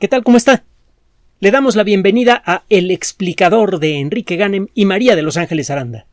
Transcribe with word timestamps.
¿Qué 0.00 0.08
tal? 0.08 0.24
¿Cómo 0.24 0.36
está? 0.36 0.64
Le 1.38 1.52
damos 1.52 1.76
la 1.76 1.84
bienvenida 1.84 2.42
a 2.44 2.64
El 2.68 2.90
explicador 2.90 3.78
de 3.78 4.00
Enrique 4.00 4.34
Ganem 4.34 4.66
y 4.74 4.86
María 4.86 5.14
de 5.14 5.22
Los 5.22 5.36
Ángeles 5.36 5.70
Aranda. 5.70 6.06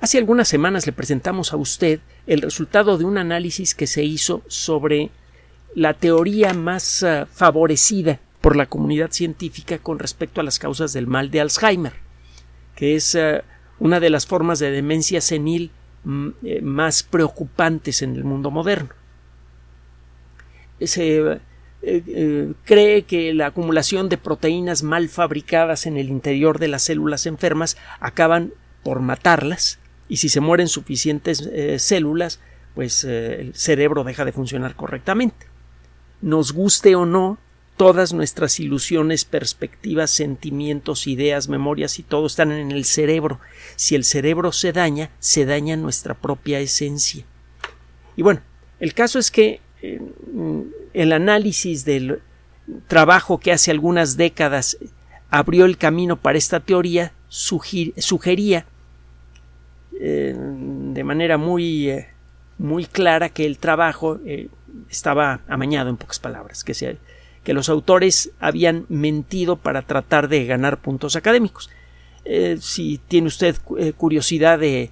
Hace 0.00 0.18
algunas 0.18 0.48
semanas 0.48 0.84
le 0.84 0.92
presentamos 0.92 1.52
a 1.52 1.56
usted 1.56 2.00
el 2.26 2.42
resultado 2.42 2.98
de 2.98 3.04
un 3.04 3.16
análisis 3.16 3.76
que 3.76 3.86
se 3.86 4.02
hizo 4.02 4.42
sobre 4.48 5.10
la 5.76 5.94
teoría 5.94 6.52
más 6.52 7.04
uh, 7.04 7.26
favorecida 7.26 8.18
por 8.40 8.56
la 8.56 8.66
comunidad 8.66 9.12
científica 9.12 9.78
con 9.78 10.00
respecto 10.00 10.40
a 10.40 10.44
las 10.44 10.58
causas 10.58 10.92
del 10.92 11.06
mal 11.06 11.30
de 11.30 11.42
Alzheimer, 11.42 11.92
que 12.74 12.96
es 12.96 13.14
uh, 13.14 13.40
una 13.78 14.00
de 14.00 14.10
las 14.10 14.26
formas 14.26 14.58
de 14.58 14.72
demencia 14.72 15.20
senil 15.20 15.70
mm, 16.02 16.28
eh, 16.42 16.60
más 16.60 17.04
preocupantes 17.04 18.02
en 18.02 18.16
el 18.16 18.24
mundo 18.24 18.50
moderno. 18.50 18.90
Se 20.80 21.40
eh, 21.84 22.02
eh, 22.06 22.52
cree 22.64 23.02
que 23.02 23.34
la 23.34 23.46
acumulación 23.46 24.08
de 24.08 24.16
proteínas 24.16 24.84
mal 24.84 25.08
fabricadas 25.08 25.86
en 25.86 25.96
el 25.96 26.10
interior 26.10 26.60
de 26.60 26.68
las 26.68 26.82
células 26.82 27.26
enfermas 27.26 27.76
acaban 27.98 28.52
por 28.84 29.00
matarlas 29.00 29.80
y 30.08 30.18
si 30.18 30.28
se 30.28 30.40
mueren 30.40 30.68
suficientes 30.68 31.48
eh, 31.52 31.80
células 31.80 32.38
pues 32.76 33.04
el 33.04 33.54
cerebro 33.54 34.02
deja 34.02 34.24
de 34.24 34.32
funcionar 34.32 34.76
correctamente. 34.76 35.46
Nos 36.22 36.52
guste 36.52 36.94
o 36.94 37.04
no, 37.04 37.38
todas 37.76 38.14
nuestras 38.14 38.60
ilusiones, 38.60 39.26
perspectivas, 39.26 40.10
sentimientos, 40.10 41.06
ideas, 41.06 41.50
memorias 41.50 41.98
y 41.98 42.02
todo 42.02 42.26
están 42.26 42.50
en 42.50 42.70
el 42.70 42.86
cerebro. 42.86 43.40
Si 43.76 43.94
el 43.94 44.04
cerebro 44.04 44.52
se 44.52 44.72
daña, 44.72 45.10
se 45.18 45.44
daña 45.44 45.76
nuestra 45.76 46.14
propia 46.14 46.60
esencia. 46.60 47.26
Y 48.16 48.22
bueno, 48.22 48.40
el 48.80 48.94
caso 48.94 49.18
es 49.18 49.30
que 49.30 49.60
el 50.94 51.12
análisis 51.12 51.84
del 51.84 52.20
trabajo 52.88 53.38
que 53.38 53.52
hace 53.52 53.70
algunas 53.70 54.16
décadas 54.16 54.76
abrió 55.30 55.64
el 55.64 55.78
camino 55.78 56.16
para 56.16 56.38
esta 56.38 56.60
teoría 56.60 57.12
sugería 57.28 58.66
eh, 59.98 60.34
de 60.36 61.04
manera 61.04 61.38
muy, 61.38 61.88
eh, 61.88 62.08
muy 62.58 62.84
clara 62.84 63.28
que 63.28 63.46
el 63.46 63.58
trabajo 63.58 64.20
eh, 64.26 64.48
estaba 64.90 65.40
amañado 65.48 65.90
en 65.90 65.96
pocas 65.96 66.18
palabras, 66.18 66.64
que, 66.64 66.98
que 67.44 67.54
los 67.54 67.68
autores 67.68 68.30
habían 68.40 68.84
mentido 68.88 69.56
para 69.56 69.82
tratar 69.82 70.28
de 70.28 70.44
ganar 70.44 70.78
puntos 70.78 71.16
académicos. 71.16 71.70
si 72.60 72.98
tiene 73.08 73.28
usted 73.28 73.56
curiosidad 73.96 74.58
de 74.58 74.90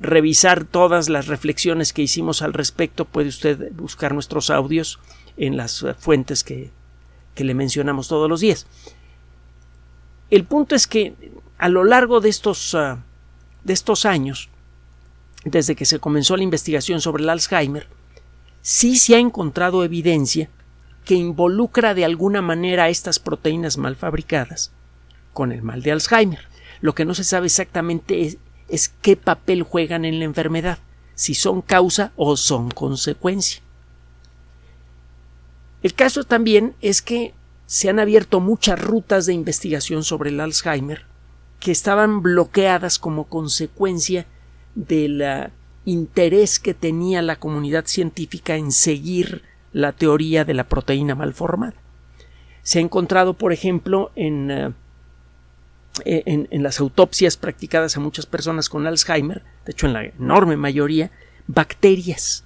revisar 0.00 0.64
todas 0.64 1.08
las 1.08 1.26
reflexiones 1.26 1.92
que 1.92 2.02
hicimos 2.02 2.42
al 2.42 2.54
respecto, 2.54 3.04
puede 3.04 3.28
usted 3.28 3.72
buscar 3.72 4.14
nuestros 4.14 4.50
audios 4.50 4.98
en 5.36 5.56
las 5.56 5.82
eh, 5.82 5.94
fuentes 5.94 6.42
que, 6.42 6.70
le 7.36 7.54
mencionamos 7.54 8.06
todos 8.06 8.28
los 8.28 8.40
días. 8.40 8.66
El 10.28 10.44
punto 10.44 10.74
es 10.74 10.86
que 10.86 11.14
a 11.56 11.70
lo 11.70 11.84
largo 11.84 12.20
de 12.20 12.28
estos, 12.28 12.74
ah, 12.74 13.02
de 13.64 13.72
estos 13.72 14.04
años, 14.04 14.50
desde 15.46 15.74
que 15.74 15.86
se 15.86 16.00
comenzó 16.00 16.36
la 16.36 16.42
investigación 16.42 17.00
sobre 17.00 17.22
el 17.22 17.30
Alzheimer, 17.30 17.86
sí 18.60 18.98
se 18.98 19.14
ha 19.14 19.18
encontrado 19.18 19.84
evidencia 19.84 20.50
que 21.06 21.14
involucra 21.14 21.94
de 21.94 22.04
alguna 22.04 22.42
manera 22.42 22.90
estas 22.90 23.18
proteínas 23.18 23.78
mal 23.78 23.96
fabricadas 23.96 24.70
con 25.32 25.50
el 25.50 25.62
mal 25.62 25.80
de 25.80 25.92
Alzheimer. 25.92 26.46
Lo 26.82 26.94
que 26.94 27.06
no 27.06 27.14
se 27.14 27.24
sabe 27.24 27.46
exactamente 27.46 28.20
es 28.20 28.36
es 28.70 28.88
qué 28.88 29.16
papel 29.16 29.62
juegan 29.62 30.04
en 30.04 30.18
la 30.18 30.24
enfermedad, 30.24 30.78
si 31.14 31.34
son 31.34 31.62
causa 31.62 32.12
o 32.16 32.36
son 32.36 32.70
consecuencia. 32.70 33.62
El 35.82 35.94
caso 35.94 36.24
también 36.24 36.74
es 36.80 37.02
que 37.02 37.34
se 37.66 37.88
han 37.88 37.98
abierto 37.98 38.40
muchas 38.40 38.80
rutas 38.80 39.26
de 39.26 39.32
investigación 39.32 40.04
sobre 40.04 40.30
el 40.30 40.40
Alzheimer 40.40 41.04
que 41.58 41.70
estaban 41.70 42.22
bloqueadas 42.22 42.98
como 42.98 43.24
consecuencia 43.24 44.26
del 44.74 45.50
interés 45.84 46.58
que 46.58 46.74
tenía 46.74 47.22
la 47.22 47.36
comunidad 47.36 47.86
científica 47.86 48.56
en 48.56 48.72
seguir 48.72 49.42
la 49.72 49.92
teoría 49.92 50.44
de 50.44 50.54
la 50.54 50.64
proteína 50.68 51.14
malformada. 51.14 51.74
Se 52.62 52.78
ha 52.78 52.82
encontrado, 52.82 53.34
por 53.34 53.52
ejemplo, 53.52 54.10
en 54.16 54.74
eh, 56.04 56.22
en, 56.26 56.62
las 56.62 56.80
autopsias 56.80 57.36
practicadas 57.36 57.96
a 57.96 58.00
muchas 58.00 58.26
personas 58.26 58.68
con 58.68 58.86
Alzheimer, 58.86 59.42
de 59.64 59.72
hecho 59.72 59.86
en 59.86 59.92
la 59.92 60.04
enorme 60.04 60.56
mayoría, 60.56 61.10
bacterias, 61.46 62.44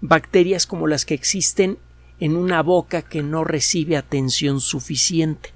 bacterias 0.00 0.66
como 0.66 0.86
las 0.86 1.04
que 1.04 1.14
existen 1.14 1.78
en 2.20 2.36
una 2.36 2.62
boca 2.62 3.02
que 3.02 3.22
no 3.22 3.44
recibe 3.44 3.96
atención 3.96 4.60
suficiente. 4.60 5.50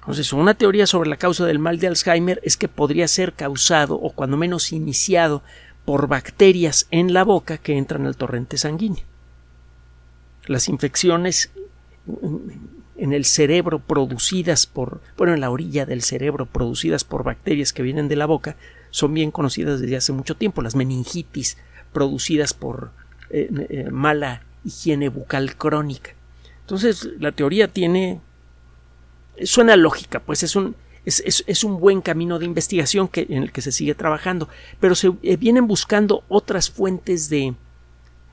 Entonces, 0.00 0.32
una 0.32 0.54
teoría 0.54 0.86
sobre 0.86 1.08
la 1.08 1.16
causa 1.16 1.46
del 1.46 1.60
mal 1.60 1.78
de 1.78 1.86
Alzheimer 1.86 2.40
es 2.42 2.56
que 2.56 2.68
podría 2.68 3.06
ser 3.06 3.34
causado 3.34 3.94
o 3.94 4.10
cuando 4.12 4.36
menos 4.36 4.72
iniciado 4.72 5.42
por 5.84 6.08
bacterias 6.08 6.86
en 6.90 7.12
la 7.12 7.24
boca 7.24 7.58
que 7.58 7.76
entran 7.76 8.06
al 8.06 8.16
torrente 8.16 8.58
sanguíneo. 8.58 9.04
Las 10.46 10.68
infecciones 10.68 11.50
en 12.96 13.12
el 13.12 13.24
cerebro 13.24 13.78
producidas 13.78 14.66
por, 14.66 15.00
bueno, 15.16 15.34
en 15.34 15.40
la 15.40 15.50
orilla 15.50 15.86
del 15.86 16.02
cerebro 16.02 16.46
producidas 16.46 17.04
por 17.04 17.24
bacterias 17.24 17.72
que 17.72 17.82
vienen 17.82 18.08
de 18.08 18.16
la 18.16 18.26
boca 18.26 18.56
son 18.90 19.14
bien 19.14 19.30
conocidas 19.30 19.80
desde 19.80 19.96
hace 19.96 20.12
mucho 20.12 20.36
tiempo, 20.36 20.62
las 20.62 20.76
meningitis 20.76 21.56
producidas 21.92 22.52
por 22.52 22.90
eh, 23.30 23.48
eh, 23.70 23.88
mala 23.90 24.42
higiene 24.64 25.08
bucal 25.08 25.56
crónica. 25.56 26.12
Entonces, 26.60 27.08
la 27.18 27.32
teoría 27.32 27.68
tiene 27.68 28.20
suena 29.44 29.76
lógica, 29.76 30.20
pues 30.20 30.42
es 30.42 30.54
un 30.56 30.76
es, 31.04 31.42
es, 31.48 31.64
un 31.64 31.80
buen 31.80 32.00
camino 32.00 32.38
de 32.38 32.44
investigación 32.44 33.08
que, 33.08 33.26
en 33.28 33.42
el 33.42 33.50
que 33.50 33.60
se 33.60 33.72
sigue 33.72 33.96
trabajando, 33.96 34.48
pero 34.78 34.94
se 34.94 35.12
eh, 35.22 35.36
vienen 35.36 35.66
buscando 35.66 36.22
otras 36.28 36.70
fuentes 36.70 37.28
de, 37.28 37.54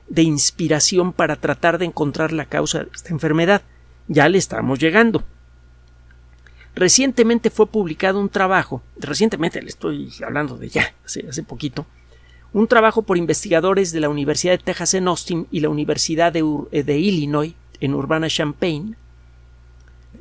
de 0.08 0.22
inspiración 0.22 1.12
para 1.12 1.34
tratar 1.34 1.78
de 1.78 1.86
encontrar 1.86 2.32
la 2.32 2.44
causa 2.44 2.84
de 2.84 2.90
esta 2.94 3.08
enfermedad 3.08 3.62
ya 4.08 4.28
le 4.28 4.38
estamos 4.38 4.78
llegando. 4.78 5.24
Recientemente 6.74 7.50
fue 7.50 7.66
publicado 7.66 8.20
un 8.20 8.28
trabajo, 8.28 8.82
recientemente 8.96 9.60
le 9.60 9.68
estoy 9.68 10.12
hablando 10.24 10.56
de 10.56 10.68
ya, 10.68 10.94
hace, 11.04 11.26
hace 11.28 11.42
poquito, 11.42 11.84
un 12.52 12.66
trabajo 12.68 13.02
por 13.02 13.16
investigadores 13.16 13.92
de 13.92 14.00
la 14.00 14.08
Universidad 14.08 14.52
de 14.52 14.64
Texas 14.64 14.94
en 14.94 15.08
Austin 15.08 15.46
y 15.50 15.60
la 15.60 15.68
Universidad 15.68 16.32
de, 16.32 16.44
eh, 16.72 16.98
Illinois 16.98 17.54
en 17.80 17.94
Urbana-Champaign. 17.94 18.96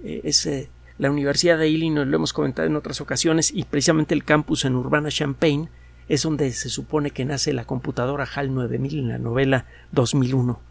Eh, 0.03 0.21
es 0.23 0.45
eh, 0.45 0.69
la 0.97 1.11
Universidad 1.11 1.57
de 1.57 1.69
Illinois, 1.69 2.07
lo 2.07 2.17
hemos 2.17 2.33
comentado 2.33 2.67
en 2.67 2.75
otras 2.75 3.01
ocasiones, 3.01 3.51
y 3.53 3.63
precisamente 3.63 4.13
el 4.13 4.23
campus 4.23 4.65
en 4.65 4.75
Urbana-Champaign 4.75 5.69
es 6.07 6.23
donde 6.23 6.51
se 6.51 6.69
supone 6.69 7.11
que 7.11 7.25
nace 7.25 7.53
la 7.53 7.65
computadora 7.65 8.27
HAL 8.31 8.53
9000 8.53 8.99
en 8.99 9.09
la 9.09 9.17
novela 9.19 9.65
2001 9.91 10.68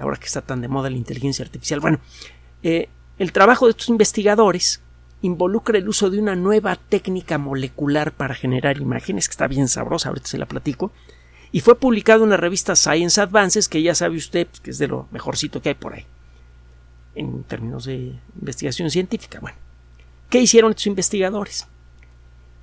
ahora 0.00 0.16
que 0.16 0.26
está 0.26 0.40
tan 0.40 0.60
de 0.60 0.68
moda 0.68 0.90
la 0.90 0.96
inteligencia 0.96 1.44
artificial. 1.44 1.80
Bueno, 1.80 1.98
eh, 2.62 2.88
el 3.18 3.32
trabajo 3.32 3.66
de 3.66 3.72
estos 3.72 3.88
investigadores 3.88 4.80
involucra 5.22 5.78
el 5.78 5.88
uso 5.88 6.10
de 6.10 6.18
una 6.18 6.34
nueva 6.34 6.76
técnica 6.76 7.38
molecular 7.38 8.12
para 8.12 8.34
generar 8.34 8.78
imágenes, 8.78 9.28
que 9.28 9.32
está 9.32 9.46
bien 9.46 9.68
sabrosa, 9.68 10.08
ahorita 10.08 10.26
se 10.26 10.38
la 10.38 10.46
platico, 10.46 10.92
y 11.52 11.60
fue 11.60 11.78
publicado 11.78 12.24
en 12.24 12.30
la 12.30 12.36
revista 12.36 12.74
Science 12.74 13.20
Advances, 13.20 13.68
que 13.68 13.82
ya 13.82 13.94
sabe 13.94 14.16
usted 14.16 14.46
pues, 14.48 14.60
que 14.60 14.70
es 14.70 14.78
de 14.78 14.88
lo 14.88 15.06
mejorcito 15.10 15.62
que 15.62 15.70
hay 15.70 15.74
por 15.74 15.94
ahí, 15.94 16.06
en 17.14 17.44
términos 17.44 17.84
de 17.84 18.18
investigación 18.40 18.90
científica. 18.90 19.38
Bueno, 19.40 19.56
¿qué 20.28 20.40
hicieron 20.40 20.70
estos 20.70 20.86
investigadores? 20.86 21.68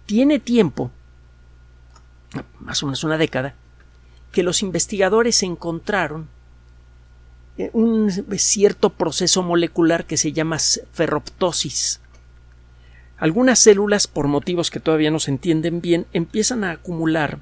Tiene 0.06 0.40
tiempo, 0.40 0.91
más 2.59 2.81
o 2.84 2.88
menos 2.88 3.03
una 3.03 3.17
década, 3.17 3.56
que 4.31 4.44
los 4.44 4.61
investigadores 4.61 5.44
encontraron 5.44 6.28
un 7.74 8.12
cierto 8.38 8.90
proceso 8.92 9.44
molecular 9.44 10.06
que 10.06 10.17
se 10.17 10.32
llama 10.32 10.58
ferroptosis. 10.59 12.00
Algunas 13.17 13.59
células, 13.59 14.08
por 14.08 14.28
motivos 14.28 14.72
que 14.72 14.79
todavía 14.79 15.11
no 15.11 15.20
se 15.20 15.32
entienden 15.32 15.82
bien, 15.82 16.06
empiezan 16.14 16.64
a 16.64 16.72
acumular 16.72 17.40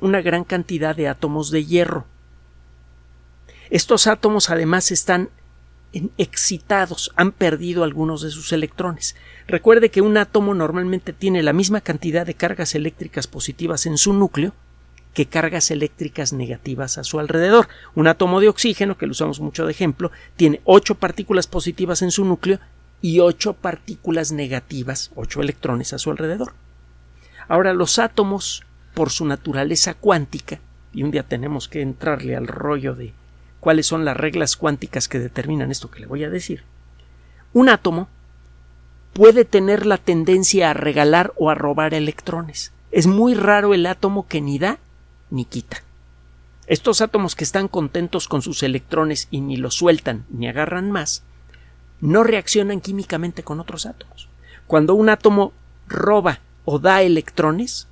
una 0.00 0.20
gran 0.20 0.44
cantidad 0.44 0.94
de 0.94 1.08
átomos 1.08 1.50
de 1.50 1.64
hierro. 1.64 2.04
Estos 3.70 4.06
átomos 4.06 4.50
además 4.50 4.90
están 4.90 5.30
excitados, 6.18 7.10
han 7.16 7.32
perdido 7.32 7.84
algunos 7.84 8.22
de 8.22 8.30
sus 8.30 8.52
electrones. 8.52 9.16
Recuerde 9.46 9.90
que 9.90 10.02
un 10.02 10.16
átomo 10.16 10.54
normalmente 10.54 11.12
tiene 11.12 11.42
la 11.42 11.52
misma 11.52 11.80
cantidad 11.80 12.26
de 12.26 12.34
cargas 12.34 12.74
eléctricas 12.74 13.26
positivas 13.26 13.86
en 13.86 13.96
su 13.96 14.12
núcleo 14.12 14.52
que 15.14 15.26
cargas 15.26 15.70
eléctricas 15.70 16.32
negativas 16.32 16.98
a 16.98 17.04
su 17.04 17.18
alrededor. 17.18 17.68
Un 17.94 18.06
átomo 18.06 18.40
de 18.40 18.48
oxígeno, 18.48 18.96
que 18.96 19.06
lo 19.06 19.12
usamos 19.12 19.40
mucho 19.40 19.66
de 19.66 19.72
ejemplo, 19.72 20.10
tiene 20.36 20.60
ocho 20.64 20.94
partículas 20.94 21.46
positivas 21.46 22.02
en 22.02 22.10
su 22.10 22.24
núcleo 22.24 22.58
y 23.02 23.20
ocho 23.20 23.54
partículas 23.54 24.32
negativas, 24.32 25.10
ocho 25.14 25.40
electrones 25.40 25.92
a 25.92 25.98
su 25.98 26.10
alrededor. 26.10 26.52
Ahora, 27.48 27.72
los 27.72 27.98
átomos, 27.98 28.62
por 28.94 29.10
su 29.10 29.24
naturaleza 29.24 29.94
cuántica, 29.94 30.60
y 30.92 31.02
un 31.02 31.10
día 31.10 31.22
tenemos 31.22 31.68
que 31.68 31.82
entrarle 31.82 32.36
al 32.36 32.46
rollo 32.46 32.94
de 32.94 33.12
cuáles 33.58 33.86
son 33.86 34.04
las 34.04 34.16
reglas 34.16 34.56
cuánticas 34.56 35.08
que 35.08 35.18
determinan 35.18 35.70
esto 35.70 35.90
que 35.90 36.00
le 36.00 36.06
voy 36.06 36.24
a 36.24 36.30
decir, 36.30 36.62
un 37.52 37.68
átomo 37.68 38.08
puede 39.12 39.44
tener 39.44 39.86
la 39.86 39.98
tendencia 39.98 40.70
a 40.70 40.74
regalar 40.74 41.32
o 41.36 41.50
a 41.50 41.54
robar 41.54 41.94
electrones. 41.94 42.72
Es 42.92 43.06
muy 43.06 43.34
raro 43.34 43.74
el 43.74 43.86
átomo 43.86 44.26
que 44.26 44.40
ni 44.40 44.58
da 44.58 44.78
ni 45.30 45.44
quita. 45.44 45.82
Estos 46.66 47.00
átomos 47.00 47.34
que 47.34 47.44
están 47.44 47.68
contentos 47.68 48.28
con 48.28 48.42
sus 48.42 48.62
electrones 48.62 49.28
y 49.30 49.40
ni 49.40 49.56
los 49.56 49.74
sueltan 49.74 50.24
ni 50.30 50.48
agarran 50.48 50.90
más, 50.90 51.24
no 52.00 52.22
reaccionan 52.22 52.80
químicamente 52.80 53.42
con 53.42 53.60
otros 53.60 53.86
átomos. 53.86 54.28
Cuando 54.66 54.94
un 54.94 55.08
átomo 55.08 55.52
roba 55.88 56.40
o 56.64 56.78
da 56.78 57.02
electrones, 57.02 57.88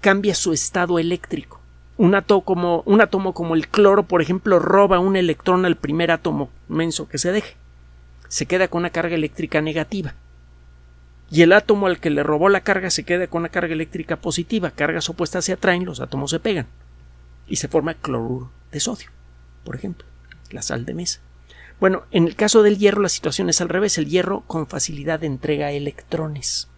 cambia 0.00 0.34
su 0.34 0.52
estado 0.52 0.98
eléctrico. 0.98 1.60
Un 1.96 2.14
átomo, 2.14 3.32
como, 3.32 3.54
el 3.54 3.68
cloro, 3.68 4.02
por 4.02 4.20
ejemplo, 4.20 4.58
roba 4.58 4.98
un 4.98 5.16
electrón 5.16 5.64
al 5.64 5.76
primer 5.76 6.10
átomo 6.10 6.50
menso 6.68 7.08
que 7.08 7.18
se 7.18 7.32
deje. 7.32 7.56
Se 8.28 8.46
queda 8.46 8.68
con 8.68 8.80
una 8.80 8.90
carga 8.90 9.14
eléctrica 9.14 9.60
negativa. 9.60 10.14
Y 11.32 11.40
el 11.40 11.54
átomo 11.54 11.86
al 11.86 11.98
que 11.98 12.10
le 12.10 12.22
robó 12.22 12.50
la 12.50 12.60
carga 12.60 12.90
se 12.90 13.04
queda 13.04 13.26
con 13.26 13.40
una 13.40 13.48
carga 13.48 13.72
eléctrica 13.72 14.16
positiva. 14.16 14.70
Cargas 14.70 15.08
opuestas 15.08 15.46
se 15.46 15.54
atraen, 15.54 15.86
los 15.86 16.00
átomos 16.00 16.30
se 16.30 16.40
pegan. 16.40 16.66
Y 17.46 17.56
se 17.56 17.68
forma 17.68 17.94
cloruro 17.94 18.52
de 18.70 18.80
sodio, 18.80 19.08
por 19.64 19.74
ejemplo, 19.74 20.06
la 20.50 20.60
sal 20.60 20.84
de 20.84 20.92
mesa. 20.92 21.20
Bueno, 21.80 22.02
en 22.10 22.26
el 22.26 22.36
caso 22.36 22.62
del 22.62 22.76
hierro 22.76 23.00
la 23.00 23.08
situación 23.08 23.48
es 23.48 23.62
al 23.62 23.70
revés. 23.70 23.96
El 23.96 24.10
hierro 24.10 24.42
con 24.42 24.66
facilidad 24.66 25.24
entrega 25.24 25.72
electrones. 25.72 26.68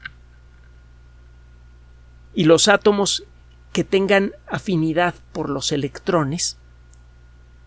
Y 2.33 2.45
los 2.45 2.69
átomos 2.69 3.25
que 3.73 3.83
tengan 3.83 4.35
afinidad 4.47 5.17
por 5.33 5.51
los 5.51 5.73
electrones 5.73 6.59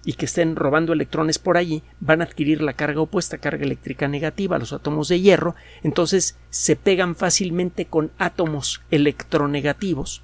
y 0.08 0.14
que 0.14 0.24
estén 0.24 0.56
robando 0.56 0.94
electrones 0.94 1.38
por 1.38 1.58
allí 1.58 1.84
van 2.00 2.22
a 2.22 2.24
adquirir 2.24 2.62
la 2.62 2.72
carga 2.72 3.02
opuesta, 3.02 3.40
carga 3.40 3.66
eléctrica 3.66 4.08
negativa, 4.08 4.58
los 4.58 4.72
átomos 4.72 5.10
de 5.10 5.20
hierro, 5.20 5.54
entonces 5.84 6.38
se 6.50 6.78
pegan 6.78 7.14
fácilmente 7.14 7.88
con 7.88 8.12
átomos 8.18 8.82
electronegativos 8.90 10.22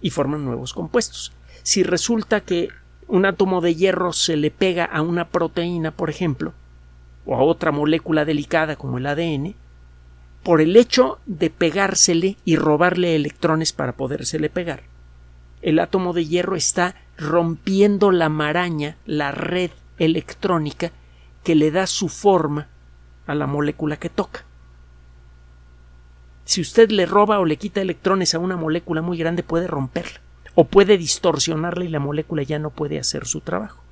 y 0.00 0.10
forman 0.10 0.44
nuevos 0.44 0.72
compuestos. 0.72 1.32
Si 1.64 1.82
resulta 1.82 2.42
que 2.42 2.68
un 3.08 3.26
átomo 3.26 3.60
de 3.60 3.74
hierro 3.74 4.12
se 4.12 4.36
le 4.36 4.52
pega 4.52 4.84
a 4.84 5.02
una 5.02 5.26
proteína, 5.26 5.90
por 5.90 6.08
ejemplo, 6.08 6.54
o 7.26 7.34
a 7.34 7.42
otra 7.42 7.72
molécula 7.72 8.24
delicada 8.24 8.76
como 8.76 8.98
el 8.98 9.06
ADN, 9.06 9.56
por 10.44 10.60
el 10.60 10.76
hecho 10.76 11.18
de 11.26 11.50
pegársele 11.50 12.36
y 12.44 12.54
robarle 12.54 13.16
electrones 13.16 13.72
para 13.72 13.94
podérsele 13.96 14.48
pegar, 14.48 14.91
el 15.62 15.78
átomo 15.78 16.12
de 16.12 16.26
hierro 16.26 16.56
está 16.56 16.96
rompiendo 17.16 18.10
la 18.10 18.28
maraña, 18.28 18.96
la 19.06 19.30
red 19.30 19.70
electrónica 19.98 20.90
que 21.44 21.54
le 21.54 21.70
da 21.70 21.86
su 21.86 22.08
forma 22.08 22.68
a 23.26 23.34
la 23.34 23.46
molécula 23.46 23.96
que 23.96 24.08
toca. 24.08 24.44
Si 26.44 26.60
usted 26.60 26.90
le 26.90 27.06
roba 27.06 27.38
o 27.38 27.44
le 27.44 27.56
quita 27.56 27.80
electrones 27.80 28.34
a 28.34 28.40
una 28.40 28.56
molécula 28.56 29.00
muy 29.00 29.16
grande, 29.16 29.42
puede 29.42 29.68
romperla 29.68 30.20
o 30.54 30.64
puede 30.64 30.98
distorsionarla 30.98 31.84
y 31.84 31.88
la 31.88 32.00
molécula 32.00 32.42
ya 32.42 32.58
no 32.58 32.70
puede 32.70 32.98
hacer 32.98 33.26
su 33.26 33.40
trabajo. 33.40 33.82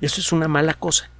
Eso 0.00 0.20
es 0.20 0.30
una 0.32 0.46
mala 0.46 0.74
cosa. 0.74 1.10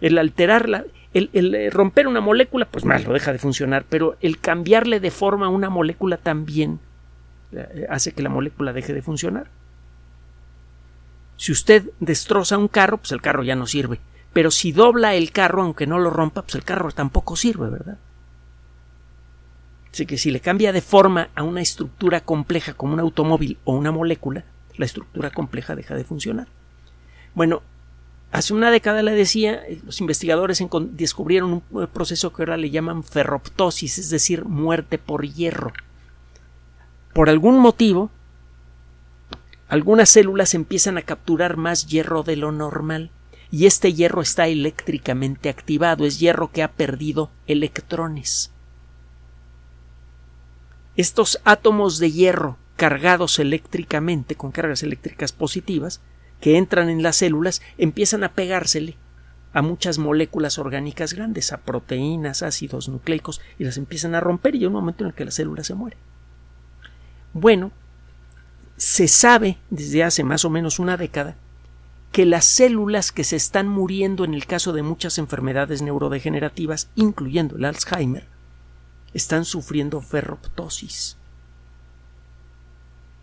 El 0.00 0.18
alterarla, 0.18 0.84
el, 1.14 1.54
eh, 1.54 1.70
romper 1.70 2.08
una 2.08 2.20
molécula, 2.20 2.66
pues 2.66 2.84
mal, 2.84 3.04
lo 3.04 3.12
deja 3.12 3.32
de 3.32 3.38
funcionar, 3.38 3.84
pero 3.88 4.16
el 4.20 4.40
cambiarle 4.40 4.98
de 4.98 5.10
forma 5.10 5.46
a 5.46 5.50
una 5.50 5.70
molécula 5.70 6.16
también 6.16 6.80
hace 7.88 8.12
que 8.12 8.22
la 8.22 8.28
molécula 8.28 8.72
deje 8.72 8.92
de 8.92 9.02
funcionar. 9.02 9.50
Si 11.36 11.52
usted 11.52 11.90
destroza 12.00 12.58
un 12.58 12.68
carro, 12.68 12.98
pues 12.98 13.12
el 13.12 13.22
carro 13.22 13.42
ya 13.42 13.56
no 13.56 13.66
sirve. 13.66 14.00
Pero 14.32 14.50
si 14.50 14.72
dobla 14.72 15.14
el 15.14 15.32
carro, 15.32 15.62
aunque 15.62 15.86
no 15.86 15.98
lo 15.98 16.10
rompa, 16.10 16.42
pues 16.42 16.54
el 16.54 16.64
carro 16.64 16.92
tampoco 16.92 17.34
sirve, 17.34 17.68
¿verdad? 17.70 17.98
Así 19.92 20.06
que 20.06 20.18
si 20.18 20.30
le 20.30 20.40
cambia 20.40 20.72
de 20.72 20.82
forma 20.82 21.30
a 21.34 21.42
una 21.42 21.62
estructura 21.62 22.20
compleja 22.20 22.74
como 22.74 22.92
un 22.92 23.00
automóvil 23.00 23.58
o 23.64 23.74
una 23.74 23.90
molécula, 23.90 24.44
la 24.76 24.84
estructura 24.84 25.30
compleja 25.30 25.74
deja 25.74 25.96
de 25.96 26.04
funcionar. 26.04 26.46
Bueno, 27.34 27.62
hace 28.30 28.54
una 28.54 28.70
década 28.70 29.02
le 29.02 29.12
decía, 29.12 29.66
eh, 29.66 29.80
los 29.84 30.00
investigadores 30.00 30.62
descubrieron 30.92 31.62
un 31.70 31.86
proceso 31.88 32.32
que 32.32 32.42
ahora 32.42 32.56
le 32.56 32.70
llaman 32.70 33.02
ferroptosis, 33.02 33.98
es 33.98 34.10
decir, 34.10 34.44
muerte 34.44 34.98
por 34.98 35.26
hierro. 35.26 35.72
Por 37.20 37.28
algún 37.28 37.58
motivo, 37.58 38.10
algunas 39.68 40.08
células 40.08 40.54
empiezan 40.54 40.96
a 40.96 41.02
capturar 41.02 41.58
más 41.58 41.86
hierro 41.86 42.22
de 42.22 42.34
lo 42.36 42.50
normal 42.50 43.10
y 43.50 43.66
este 43.66 43.92
hierro 43.92 44.22
está 44.22 44.48
eléctricamente 44.48 45.50
activado, 45.50 46.06
es 46.06 46.18
hierro 46.18 46.50
que 46.50 46.62
ha 46.62 46.72
perdido 46.72 47.30
electrones. 47.46 48.52
Estos 50.96 51.42
átomos 51.44 51.98
de 51.98 52.10
hierro 52.10 52.56
cargados 52.76 53.38
eléctricamente 53.38 54.34
con 54.34 54.50
cargas 54.50 54.82
eléctricas 54.82 55.32
positivas 55.32 56.00
que 56.40 56.56
entran 56.56 56.88
en 56.88 57.02
las 57.02 57.16
células 57.16 57.60
empiezan 57.76 58.24
a 58.24 58.32
pegársele 58.32 58.96
a 59.52 59.60
muchas 59.60 59.98
moléculas 59.98 60.58
orgánicas 60.58 61.12
grandes, 61.12 61.52
a 61.52 61.58
proteínas, 61.58 62.42
ácidos 62.42 62.88
nucleicos, 62.88 63.42
y 63.58 63.64
las 63.64 63.76
empiezan 63.76 64.14
a 64.14 64.20
romper 64.20 64.54
y 64.54 64.60
hay 64.60 64.66
un 64.68 64.72
momento 64.72 65.04
en 65.04 65.08
el 65.08 65.14
que 65.14 65.26
la 65.26 65.32
célula 65.32 65.64
se 65.64 65.74
muere. 65.74 65.98
Bueno, 67.32 67.70
se 68.76 69.08
sabe 69.08 69.58
desde 69.70 70.02
hace 70.02 70.24
más 70.24 70.44
o 70.44 70.50
menos 70.50 70.78
una 70.78 70.96
década 70.96 71.36
que 72.12 72.26
las 72.26 72.44
células 72.44 73.12
que 73.12 73.24
se 73.24 73.36
están 73.36 73.68
muriendo 73.68 74.24
en 74.24 74.34
el 74.34 74.46
caso 74.46 74.72
de 74.72 74.82
muchas 74.82 75.18
enfermedades 75.18 75.80
neurodegenerativas, 75.80 76.88
incluyendo 76.96 77.56
el 77.56 77.64
Alzheimer, 77.64 78.26
están 79.14 79.44
sufriendo 79.44 80.00
ferroptosis. 80.00 81.16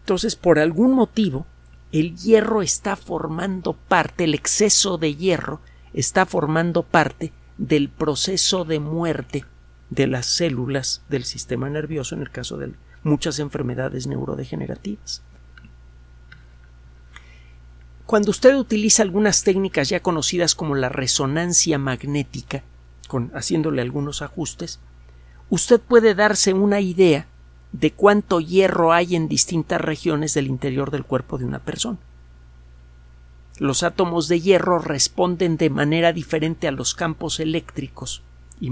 Entonces, 0.01 0.37
por 0.37 0.57
algún 0.57 0.93
motivo, 0.93 1.45
el 1.91 2.15
hierro 2.15 2.61
está 2.61 2.95
formando 2.95 3.73
parte, 3.73 4.23
el 4.23 4.33
exceso 4.33 4.97
de 4.97 5.15
hierro 5.15 5.59
está 5.93 6.25
formando 6.25 6.83
parte 6.83 7.33
del 7.57 7.89
proceso 7.89 8.63
de 8.63 8.79
muerte 8.79 9.45
de 9.89 10.07
las 10.07 10.27
células 10.27 11.03
del 11.09 11.23
sistema 11.23 11.69
nervioso 11.69 12.15
en 12.15 12.21
el 12.21 12.29
caso 12.29 12.57
de 12.57 12.73
muchas 13.07 13.39
enfermedades 13.39 14.05
neurodegenerativas. 14.05 15.23
Cuando 18.05 18.31
usted 18.31 18.55
utiliza 18.55 19.03
algunas 19.03 19.43
técnicas 19.43 19.89
ya 19.89 20.01
conocidas 20.01 20.55
como 20.55 20.75
la 20.75 20.89
resonancia 20.89 21.77
magnética, 21.77 22.63
con, 23.07 23.31
haciéndole 23.33 23.81
algunos 23.81 24.21
ajustes, 24.21 24.79
usted 25.49 25.81
puede 25.81 26.15
darse 26.15 26.53
una 26.53 26.79
idea 26.79 27.27
de 27.73 27.91
cuánto 27.91 28.39
hierro 28.39 28.93
hay 28.93 29.15
en 29.15 29.27
distintas 29.27 29.81
regiones 29.81 30.33
del 30.33 30.47
interior 30.47 30.89
del 30.89 31.03
cuerpo 31.03 31.37
de 31.37 31.45
una 31.45 31.59
persona. 31.59 31.97
Los 33.59 33.83
átomos 33.83 34.27
de 34.27 34.39
hierro 34.39 34.79
responden 34.79 35.57
de 35.57 35.69
manera 35.69 36.13
diferente 36.13 36.67
a 36.67 36.71
los 36.71 36.93
campos 36.93 37.39
eléctricos 37.39 38.21
y 38.61 38.71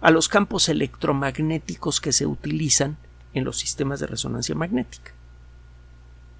a 0.00 0.10
los 0.10 0.28
campos 0.28 0.68
electromagnéticos 0.68 2.00
que 2.00 2.12
se 2.12 2.26
utilizan 2.26 2.96
en 3.38 3.44
los 3.44 3.58
sistemas 3.58 4.00
de 4.00 4.06
resonancia 4.06 4.54
magnética. 4.54 5.12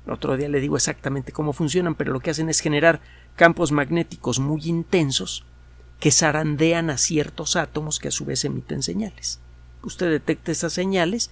otro 0.08 0.36
día 0.36 0.48
le 0.48 0.60
digo 0.60 0.76
exactamente 0.76 1.32
cómo 1.32 1.52
funcionan, 1.52 1.94
pero 1.94 2.12
lo 2.12 2.20
que 2.20 2.30
hacen 2.30 2.48
es 2.48 2.60
generar 2.60 3.00
campos 3.36 3.72
magnéticos 3.72 4.38
muy 4.38 4.62
intensos 4.64 5.44
que 6.00 6.10
zarandean 6.10 6.90
a 6.90 6.98
ciertos 6.98 7.56
átomos 7.56 7.98
que 7.98 8.08
a 8.08 8.12
su 8.12 8.24
vez 8.24 8.44
emiten 8.44 8.82
señales. 8.82 9.40
Usted 9.82 10.10
detecta 10.10 10.52
esas 10.52 10.72
señales 10.72 11.30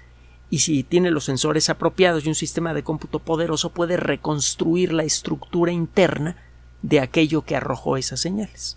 y 0.50 0.60
si 0.60 0.82
tiene 0.84 1.10
los 1.10 1.24
sensores 1.24 1.68
apropiados 1.70 2.24
y 2.24 2.28
un 2.28 2.34
sistema 2.34 2.74
de 2.74 2.84
cómputo 2.84 3.18
poderoso 3.18 3.70
puede 3.70 3.96
reconstruir 3.96 4.92
la 4.92 5.04
estructura 5.04 5.72
interna 5.72 6.36
de 6.82 7.00
aquello 7.00 7.42
que 7.42 7.56
arrojó 7.56 7.96
esas 7.96 8.20
señales. 8.20 8.76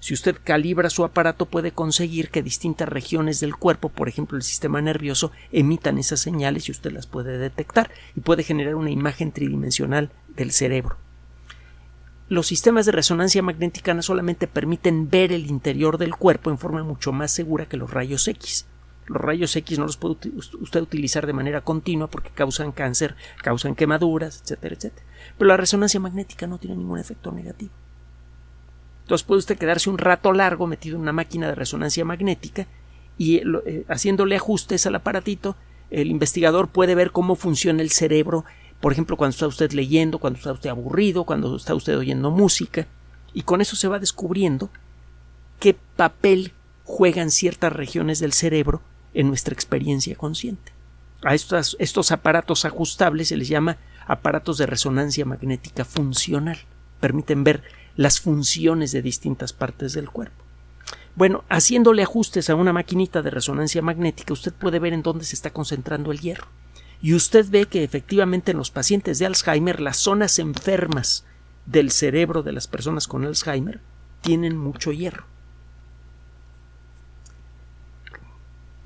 Si 0.00 0.14
usted 0.14 0.36
calibra 0.42 0.90
su 0.90 1.04
aparato 1.04 1.46
puede 1.46 1.72
conseguir 1.72 2.30
que 2.30 2.42
distintas 2.42 2.88
regiones 2.88 3.40
del 3.40 3.56
cuerpo, 3.56 3.88
por 3.88 4.08
ejemplo 4.08 4.36
el 4.36 4.42
sistema 4.42 4.80
nervioso, 4.80 5.32
emitan 5.52 5.98
esas 5.98 6.20
señales 6.20 6.68
y 6.68 6.72
usted 6.72 6.92
las 6.92 7.06
puede 7.06 7.38
detectar 7.38 7.90
y 8.14 8.20
puede 8.20 8.42
generar 8.42 8.74
una 8.74 8.90
imagen 8.90 9.32
tridimensional 9.32 10.10
del 10.36 10.52
cerebro 10.52 10.96
los 12.28 12.48
sistemas 12.48 12.86
de 12.86 12.92
resonancia 12.92 13.42
magnética 13.42 13.94
no 13.94 14.02
solamente 14.02 14.48
permiten 14.48 15.08
ver 15.08 15.30
el 15.30 15.46
interior 15.46 15.96
del 15.96 16.16
cuerpo 16.16 16.50
en 16.50 16.58
forma 16.58 16.82
mucho 16.82 17.12
más 17.12 17.30
segura 17.30 17.66
que 17.66 17.76
los 17.76 17.90
rayos 17.90 18.26
X. 18.26 18.66
Los 19.06 19.20
rayos 19.20 19.54
X 19.54 19.78
no 19.78 19.86
los 19.86 19.96
puede 19.96 20.16
usted 20.34 20.80
utilizar 20.80 21.26
de 21.26 21.32
manera 21.32 21.60
continua 21.60 22.08
porque 22.08 22.30
causan 22.30 22.72
cáncer, 22.72 23.14
causan 23.42 23.76
quemaduras, 23.76 24.40
etcétera, 24.42 24.74
etcétera. 24.74 25.06
Pero 25.38 25.48
la 25.48 25.56
resonancia 25.56 26.00
magnética 26.00 26.48
no 26.48 26.58
tiene 26.58 26.76
ningún 26.76 26.98
efecto 26.98 27.30
negativo. 27.30 27.72
Entonces 29.06 29.24
puede 29.24 29.38
usted 29.38 29.56
quedarse 29.56 29.88
un 29.88 29.98
rato 29.98 30.32
largo 30.32 30.66
metido 30.66 30.96
en 30.96 31.02
una 31.02 31.12
máquina 31.12 31.46
de 31.46 31.54
resonancia 31.54 32.04
magnética 32.04 32.66
y 33.16 33.36
eh, 33.36 33.84
haciéndole 33.88 34.36
ajustes 34.36 34.84
al 34.86 34.96
aparatito, 34.96 35.56
el 35.90 36.08
investigador 36.08 36.68
puede 36.68 36.94
ver 36.94 37.12
cómo 37.12 37.36
funciona 37.36 37.82
el 37.82 37.90
cerebro 37.90 38.44
por 38.80 38.92
ejemplo, 38.92 39.16
cuando 39.16 39.32
está 39.32 39.46
usted 39.46 39.72
leyendo, 39.72 40.18
cuando 40.18 40.38
está 40.38 40.52
usted 40.52 40.70
aburrido, 40.70 41.24
cuando 41.24 41.56
está 41.56 41.74
usted 41.74 41.96
oyendo 41.96 42.30
música, 42.30 42.86
y 43.32 43.42
con 43.42 43.60
eso 43.60 43.76
se 43.76 43.88
va 43.88 43.98
descubriendo 43.98 44.70
qué 45.58 45.74
papel 45.96 46.52
juegan 46.84 47.30
ciertas 47.30 47.72
regiones 47.72 48.18
del 48.18 48.32
cerebro 48.32 48.82
en 49.14 49.28
nuestra 49.28 49.54
experiencia 49.54 50.14
consciente. 50.16 50.72
A 51.22 51.34
estos 51.34 52.12
aparatos 52.12 52.64
ajustables 52.64 53.28
se 53.28 53.36
les 53.36 53.48
llama 53.48 53.78
aparatos 54.06 54.58
de 54.58 54.66
resonancia 54.66 55.24
magnética 55.24 55.84
funcional. 55.84 56.58
Permiten 57.00 57.42
ver 57.42 57.62
las 57.96 58.20
funciones 58.20 58.92
de 58.92 59.02
distintas 59.02 59.52
partes 59.52 59.92
del 59.92 60.10
cuerpo. 60.10 60.44
Bueno, 61.14 61.44
haciéndole 61.48 62.02
ajustes 62.02 62.50
a 62.50 62.54
una 62.54 62.74
maquinita 62.74 63.22
de 63.22 63.30
resonancia 63.30 63.80
magnética, 63.80 64.34
usted 64.34 64.52
puede 64.52 64.78
ver 64.78 64.92
en 64.92 65.02
dónde 65.02 65.24
se 65.24 65.34
está 65.34 65.50
concentrando 65.50 66.12
el 66.12 66.20
hierro. 66.20 66.46
Y 67.00 67.14
usted 67.14 67.46
ve 67.48 67.66
que 67.66 67.84
efectivamente 67.84 68.50
en 68.50 68.58
los 68.58 68.70
pacientes 68.70 69.18
de 69.18 69.26
Alzheimer 69.26 69.80
las 69.80 69.96
zonas 69.96 70.38
enfermas 70.38 71.24
del 71.64 71.90
cerebro 71.90 72.42
de 72.42 72.52
las 72.52 72.68
personas 72.68 73.06
con 73.08 73.24
Alzheimer 73.24 73.80
tienen 74.20 74.56
mucho 74.56 74.92
hierro. 74.92 75.24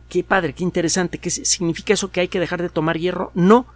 Qué 0.09 0.25
padre, 0.25 0.55
qué 0.55 0.65
interesante. 0.65 1.19
¿Qué 1.19 1.31
significa 1.31 1.95
eso 1.95 2.11
que 2.11 2.21
hay 2.21 2.29
que 2.29 2.41
dejar 2.41 2.63
de 2.63 2.69
tomar 2.69 2.99
hierro? 2.99 3.31
No, 3.35 3.67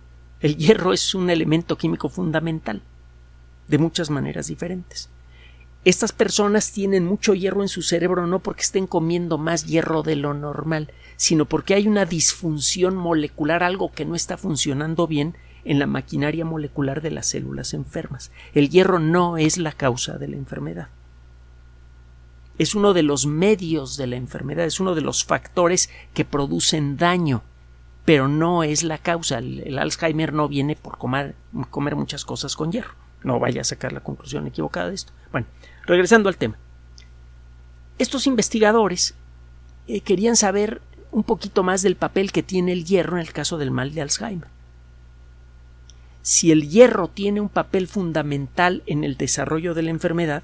el 0.40 0.56
hierro 0.56 0.92
es 0.92 1.14
un 1.14 1.30
elemento 1.30 1.78
químico 1.78 2.08
fundamental, 2.08 2.82
de 3.68 3.78
muchas 3.78 4.10
maneras 4.10 4.48
diferentes. 4.48 5.08
Estas 5.84 6.12
personas 6.12 6.72
tienen 6.72 7.04
mucho 7.04 7.34
hierro 7.34 7.60
en 7.60 7.68
su 7.68 7.82
cerebro 7.82 8.26
no 8.26 8.38
porque 8.38 8.62
estén 8.62 8.86
comiendo 8.86 9.36
más 9.36 9.66
hierro 9.66 10.02
de 10.02 10.16
lo 10.16 10.32
normal, 10.32 10.90
sino 11.16 11.44
porque 11.44 11.74
hay 11.74 11.86
una 11.86 12.06
disfunción 12.06 12.96
molecular, 12.96 13.62
algo 13.62 13.92
que 13.92 14.06
no 14.06 14.14
está 14.14 14.38
funcionando 14.38 15.06
bien 15.06 15.36
en 15.64 15.78
la 15.78 15.86
maquinaria 15.86 16.44
molecular 16.44 17.02
de 17.02 17.10
las 17.10 17.26
células 17.26 17.74
enfermas. 17.74 18.30
El 18.54 18.70
hierro 18.70 18.98
no 18.98 19.36
es 19.36 19.58
la 19.58 19.72
causa 19.72 20.16
de 20.16 20.28
la 20.28 20.36
enfermedad. 20.36 20.88
Es 22.56 22.74
uno 22.74 22.94
de 22.94 23.02
los 23.02 23.26
medios 23.26 23.96
de 23.96 24.06
la 24.06 24.16
enfermedad, 24.16 24.64
es 24.64 24.80
uno 24.80 24.94
de 24.94 25.00
los 25.00 25.24
factores 25.24 25.90
que 26.14 26.24
producen 26.24 26.96
daño, 26.96 27.42
pero 28.04 28.28
no 28.28 28.62
es 28.62 28.84
la 28.84 28.98
causa. 28.98 29.38
El, 29.38 29.78
Alzheimer 29.78 30.32
no 30.32 30.48
viene 30.48 30.76
por 30.76 30.98
comer, 30.98 31.34
muchas 31.52 32.24
cosas 32.24 32.54
con 32.54 32.70
hierro. 32.70 32.94
No 33.22 33.40
vaya 33.40 33.62
a 33.62 33.64
sacar 33.64 33.92
la 33.92 34.00
conclusión 34.00 34.46
equivocada 34.46 34.88
de 34.88 34.94
esto. 34.94 35.12
Bueno, 35.32 35.46
regresando 35.86 36.28
al 36.28 36.36
tema. 36.36 36.56
Estos 37.98 38.26
investigadores 38.26 39.14
eh, 39.86 40.00
querían 40.00 40.36
saber 40.36 40.80
un 41.12 41.22
poquito 41.22 41.62
más 41.62 41.82
del 41.82 41.96
papel 41.96 42.32
que 42.32 42.42
tiene 42.42 42.72
el 42.72 42.84
hierro 42.84 43.16
en 43.16 43.22
el 43.22 43.32
caso 43.32 43.56
del 43.56 43.70
mal 43.70 43.94
de 43.94 44.02
Alzheimer. 44.02 44.48
Si 46.22 46.50
el 46.50 46.68
hierro 46.68 47.08
tiene 47.08 47.40
un 47.40 47.48
papel 47.48 47.86
fundamental 47.86 48.82
en 48.86 49.04
el 49.04 49.16
desarrollo 49.16 49.74
de 49.74 49.82
la 49.82 49.90
enfermedad, 49.90 50.42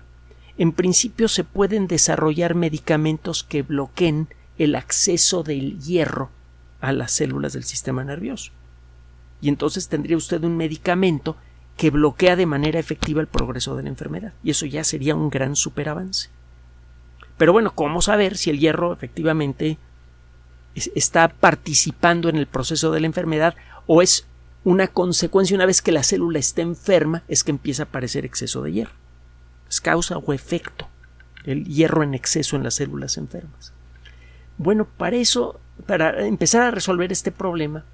en 0.59 0.73
principio 0.73 1.27
se 1.27 1.43
pueden 1.43 1.87
desarrollar 1.87 2.55
medicamentos 2.55 3.43
que 3.43 3.63
bloqueen 3.63 4.29
el 4.59 4.75
acceso 4.75 5.43
del 5.43 5.81
hierro 5.81 6.31
a 6.81 6.93
las 6.93 7.13
células 7.13 7.55
del 7.55 7.65
sistema 7.65 8.05
nervioso. 8.05 8.53
Y 9.41 9.49
entonces 9.49 9.89
tendría 9.89 10.19
usted 10.19 10.45
un 10.45 10.57
medicamento 10.57 11.37
que 11.81 11.89
bloquea 11.89 12.37
de 12.37 12.45
manera 12.45 12.79
efectiva 12.79 13.23
el 13.23 13.27
progreso 13.27 13.75
de 13.75 13.85
la 13.85 13.89
enfermedad. 13.89 14.35
Y 14.45 14.51
eso 14.51 14.67
ya 14.67 14.85
sería 14.85 15.15
un 15.15 15.31
gran 15.31 15.57
superavance. 15.57 16.29
Pero 17.39 17.55
bueno, 17.55 17.75
¿cómo 17.75 18.03
saber 18.03 18.37
si 18.37 18.51
el 18.51 18.59
hierro 18.59 18.93
efectivamente 18.93 19.79
está 20.75 21.29
participando 21.29 22.29
en 22.29 22.37
el 22.37 22.47
proceso 22.47 22.93
de 22.93 23.01
la 23.01 23.07
enfermedad 23.07 23.55
o 23.87 24.03
es 24.03 24.27
una 24.63 24.89
consecuencia 24.89 25.57
una 25.57 25.65
vez 25.65 25.81
que 25.81 25.91
la 25.91 26.03
célula 26.03 26.39
está 26.39 26.61
enferma 26.61 27.23
es 27.29 27.45
que 27.45 27.51
empieza 27.51 27.85
a 27.85 27.87
aparecer 27.87 28.27
exceso 28.27 28.61
de 28.61 28.73
hierro. 28.73 28.93
Es 29.67 29.81
causa 29.81 30.19
o 30.19 30.35
efecto 30.35 30.87
el 31.45 31.65
hierro 31.65 32.03
en 32.03 32.13
exceso 32.13 32.57
en 32.57 32.63
las 32.63 32.75
células 32.75 33.17
enfermas. 33.17 33.73
Bueno, 34.59 34.85
para 34.85 35.17
eso, 35.17 35.59
para 35.87 36.27
empezar 36.27 36.61
a 36.61 36.73
resolver 36.73 37.11
este 37.11 37.33
problema, 37.33 37.87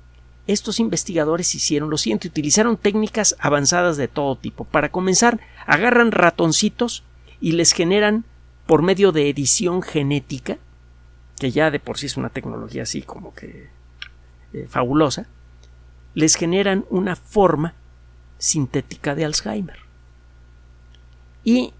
estos 0.46 0.78
investigadores 0.78 1.54
hicieron 1.54 1.90
lo 1.90 1.98
siguiente, 1.98 2.28
utilizaron 2.28 2.76
técnicas 2.76 3.36
avanzadas 3.38 3.96
de 3.96 4.08
todo 4.08 4.36
tipo. 4.36 4.64
Para 4.64 4.90
comenzar, 4.90 5.40
agarran 5.66 6.12
ratoncitos 6.12 7.02
y 7.40 7.52
les 7.52 7.72
generan, 7.72 8.24
por 8.66 8.82
medio 8.82 9.12
de 9.12 9.28
edición 9.28 9.82
genética, 9.82 10.58
que 11.38 11.50
ya 11.50 11.70
de 11.70 11.80
por 11.80 11.98
sí 11.98 12.06
es 12.06 12.16
una 12.16 12.30
tecnología 12.30 12.84
así 12.84 13.02
como 13.02 13.34
que 13.34 13.68
eh, 14.52 14.66
fabulosa, 14.68 15.26
les 16.14 16.36
generan 16.36 16.84
una 16.88 17.16
forma 17.16 17.74
sintética 18.38 19.14
de 19.14 19.24
Alzheimer. 19.24 19.78
Y 21.44 21.74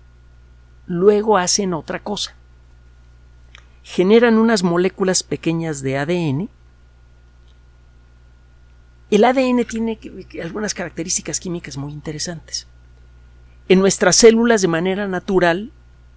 luego 0.86 1.38
hacen 1.38 1.74
otra 1.74 2.00
cosa. 2.00 2.34
Generan 3.82 4.36
unas 4.38 4.62
moléculas 4.62 5.22
pequeñas 5.22 5.82
de 5.82 5.98
ADN. 5.98 6.48
El 9.10 9.24
ADN 9.24 9.64
tiene 9.64 9.98
algunas 10.42 10.74
características 10.74 11.38
químicas 11.38 11.76
muy 11.76 11.92
interesantes. 11.92 12.66
En 13.68 13.78
nuestras 13.78 14.16
células 14.16 14.62
de 14.62 14.68
manera 14.68 15.06
natural 15.06 15.70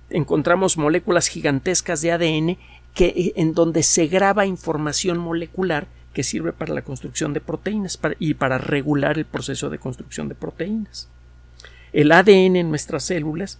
encontramos 0.09 0.77
moléculas 0.77 1.27
gigantescas 1.27 2.01
de 2.01 2.11
ADN 2.11 2.57
que, 2.93 3.33
en 3.35 3.53
donde 3.53 3.83
se 3.83 4.07
graba 4.07 4.45
información 4.45 5.19
molecular 5.19 5.87
que 6.13 6.23
sirve 6.23 6.51
para 6.51 6.73
la 6.73 6.81
construcción 6.81 7.33
de 7.33 7.41
proteínas 7.41 7.99
y 8.17 8.33
para 8.33 8.57
regular 8.57 9.17
el 9.17 9.25
proceso 9.25 9.69
de 9.69 9.77
construcción 9.77 10.27
de 10.27 10.35
proteínas. 10.35 11.07
El 11.93 12.11
ADN 12.11 12.55
en 12.55 12.69
nuestras 12.69 13.03
células 13.03 13.59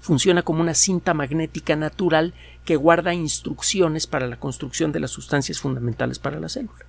funciona 0.00 0.42
como 0.42 0.60
una 0.60 0.74
cinta 0.74 1.14
magnética 1.14 1.76
natural 1.76 2.34
que 2.64 2.76
guarda 2.76 3.14
instrucciones 3.14 4.06
para 4.06 4.26
la 4.26 4.38
construcción 4.38 4.92
de 4.92 5.00
las 5.00 5.10
sustancias 5.10 5.60
fundamentales 5.60 6.18
para 6.18 6.40
la 6.40 6.48
célula, 6.48 6.84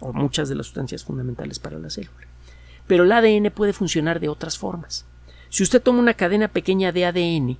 o 0.00 0.12
muchas 0.12 0.48
de 0.48 0.54
las 0.54 0.66
sustancias 0.66 1.04
fundamentales 1.04 1.58
para 1.58 1.78
la 1.78 1.90
célula. 1.90 2.26
Pero 2.86 3.04
el 3.04 3.12
ADN 3.12 3.50
puede 3.52 3.72
funcionar 3.72 4.20
de 4.20 4.28
otras 4.28 4.58
formas. 4.58 5.06
Si 5.48 5.62
usted 5.62 5.82
toma 5.82 6.00
una 6.00 6.14
cadena 6.14 6.48
pequeña 6.48 6.92
de 6.92 7.06
ADN, 7.06 7.58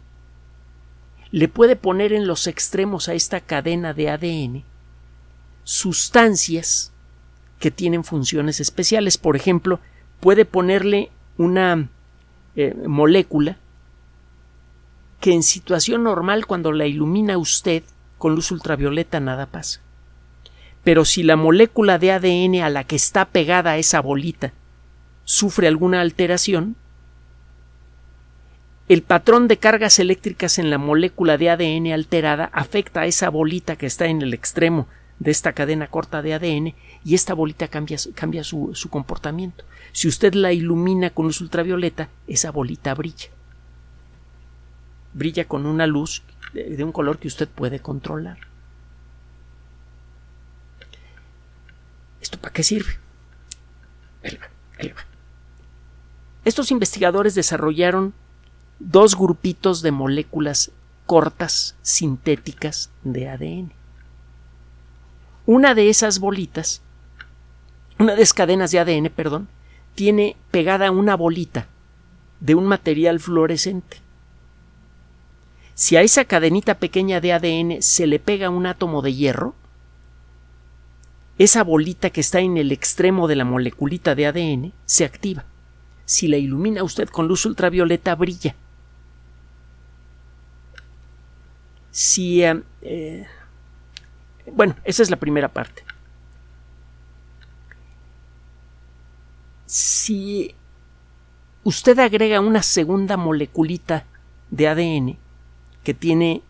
le 1.31 1.49
puede 1.49 1.77
poner 1.77 2.13
en 2.13 2.27
los 2.27 2.47
extremos 2.47 3.09
a 3.09 3.15
esta 3.15 3.41
cadena 3.41 3.95
de 3.95 4.11
ADN 4.11 4.65
sustancias 5.65 6.93
que 7.61 7.71
tienen 7.71 8.03
funciones 8.03 8.59
especiales. 8.59 9.19
Por 9.19 9.37
ejemplo, 9.37 9.79
puede 10.19 10.45
ponerle 10.45 11.11
una 11.37 11.89
eh, 12.57 12.75
molécula 12.87 13.59
que 15.21 15.33
en 15.33 15.43
situación 15.43 16.03
normal 16.03 16.47
cuando 16.47 16.73
la 16.73 16.87
ilumina 16.87 17.39
usted 17.39 17.85
con 18.19 18.35
luz 18.35 18.51
ultravioleta 18.51 19.21
nada 19.21 19.47
pasa. 19.47 19.81
Pero 20.85 21.05
si 21.05 21.23
la 21.23 21.37
molécula 21.37 21.99
de 21.99 22.13
ADN 22.13 22.63
a 22.63 22.71
la 22.71 22.85
que 22.85 22.97
está 22.97 23.27
pegada 23.27 23.77
esa 23.77 24.01
bolita 24.01 24.53
sufre 25.25 25.69
alguna 25.69 26.01
alteración, 26.01 26.77
el 28.89 29.03
patrón 29.03 29.47
de 29.47 29.59
cargas 29.59 30.01
eléctricas 30.01 30.59
en 30.59 30.69
la 30.69 30.79
molécula 30.79 31.39
de 31.39 31.51
ADN 31.51 31.93
alterada 31.93 32.51
afecta 32.53 33.03
a 33.03 33.07
esa 33.07 33.29
bolita 33.29 33.77
que 33.77 33.87
está 33.87 34.07
en 34.07 34.21
el 34.23 34.35
extremo 34.35 34.89
de 35.21 35.31
esta 35.31 35.53
cadena 35.53 35.87
corta 35.87 36.23
de 36.23 36.35
ADN 36.35 36.75
y 37.05 37.15
esta 37.15 37.35
bolita 37.35 37.69
cambia, 37.69 37.99
su 38.43 38.89
comportamiento. 38.91 39.65
Si 39.93 40.09
usted 40.09 40.35
la 40.35 40.53
ilumina 40.53 41.11
con 41.11 41.27
luz 41.27 41.41
ultravioleta, 41.41 42.09
esa 42.27 42.51
bolita 42.51 42.95
brilla. 42.95 43.29
Brilla 45.13 45.47
con 45.47 45.67
una 45.67 45.87
luz 45.87 46.23
de, 46.53 46.83
un 46.83 46.93
color 46.93 47.19
que 47.19 47.29
usted 47.29 47.49
puede 47.49 47.81
controlar. 47.81 48.39
¿Esto 52.21 52.39
para 52.39 52.53
qué 52.53 52.63
sirve? 52.63 52.99
Estos 56.45 56.71
investigadores 56.71 57.35
desarrollaron 57.35 58.15
dos 58.79 59.17
grupitos 59.17 59.83
de 59.83 59.91
moléculas 59.91 60.73
cortas 61.07 61.77
sintéticas 61.83 62.91
de 63.03 63.29
ADN. 63.29 63.73
Una 65.47 65.75
de 65.75 65.91
esas 65.91 66.19
bolitas, 66.19 66.83
una 67.99 68.15
de 68.15 68.23
esas 68.23 68.35
cadenas 68.35 68.71
de 68.71 68.79
ADN, 68.79 69.11
perdón, 69.11 69.49
tiene 69.95 70.37
pegada 70.51 70.91
una 70.91 71.15
bolita 71.15 71.67
de 72.41 72.55
un 72.55 72.65
material 72.67 73.21
fluorescente. 73.21 73.99
Si 75.75 75.97
a 75.97 76.03
esa 76.03 76.25
cadenita 76.25 76.79
pequeña 76.79 77.21
de 77.21 77.33
ADN 77.33 77.83
se 77.83 78.07
le 78.07 78.19
pega 78.19 78.51
un 78.51 78.67
átomo 78.67 79.03
de 79.03 79.15
hierro, 79.15 79.55
esa 81.45 81.65
bolita 81.65 82.11
que 82.11 82.21
está 82.21 82.41
en 82.41 82.57
el 82.57 82.71
extremo 82.71 83.27
de 83.27 83.37
la 83.37 83.45
moleculita 83.45 84.15
de 84.15 84.27
ADN 84.27 84.73
se 84.85 85.05
activa. 85.05 85.45
Si 86.05 86.29
la 86.29 86.37
ilumina 86.37 86.83
usted 86.83 87.09
con 87.09 87.29
luz 87.29 87.47
ultravioleta, 87.47 88.15
brilla. 88.15 88.55
Si 91.91 92.43
eh, 92.43 92.63
eh, 92.83 93.27
bueno, 94.53 94.77
esa 94.85 95.03
es 95.03 95.11
la 95.11 95.17
primera 95.17 95.49
parte. 95.49 95.83
si 99.71 100.53
usted 101.63 101.97
agrega 102.01 102.41
una 102.41 102.61
segunda 102.61 103.17
moleculita 103.17 104.05
de 104.51 104.67
ADN 104.67 105.19
que 105.85 105.95
tiene 105.95 106.43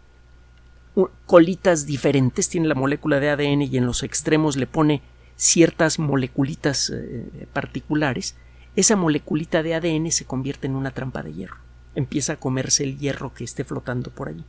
colitas 1.27 1.87
diferentes, 1.87 2.49
tiene 2.49 2.69
la 2.69 2.75
molécula 2.75 3.21
de 3.21 3.31
ADN 3.31 3.63
y 3.63 3.77
en 3.77 3.87
los 3.87 4.03
extremos 4.03 4.57
le 4.57 4.67
pone 4.67 5.03
ciertas 5.37 5.99
moleculitas 5.99 6.91
eh, 6.91 7.47
particulares, 7.53 8.37
esa 8.77 8.95
moleculita 8.97 9.63
de 9.63 9.75
ADN 9.75 10.11
se 10.13 10.25
convierte 10.25 10.67
en 10.67 10.77
una 10.77 10.91
trampa 10.91 11.23
de 11.23 11.33
hierro. 11.33 11.57
Empieza 11.95 12.35
a 12.35 12.37
comerse 12.37 12.85
el 12.85 12.99
hierro 12.99 13.35
que 13.35 13.45
esté 13.45 13.65
flotando 13.65 14.11
por 14.11 14.29
allí. 14.29 14.45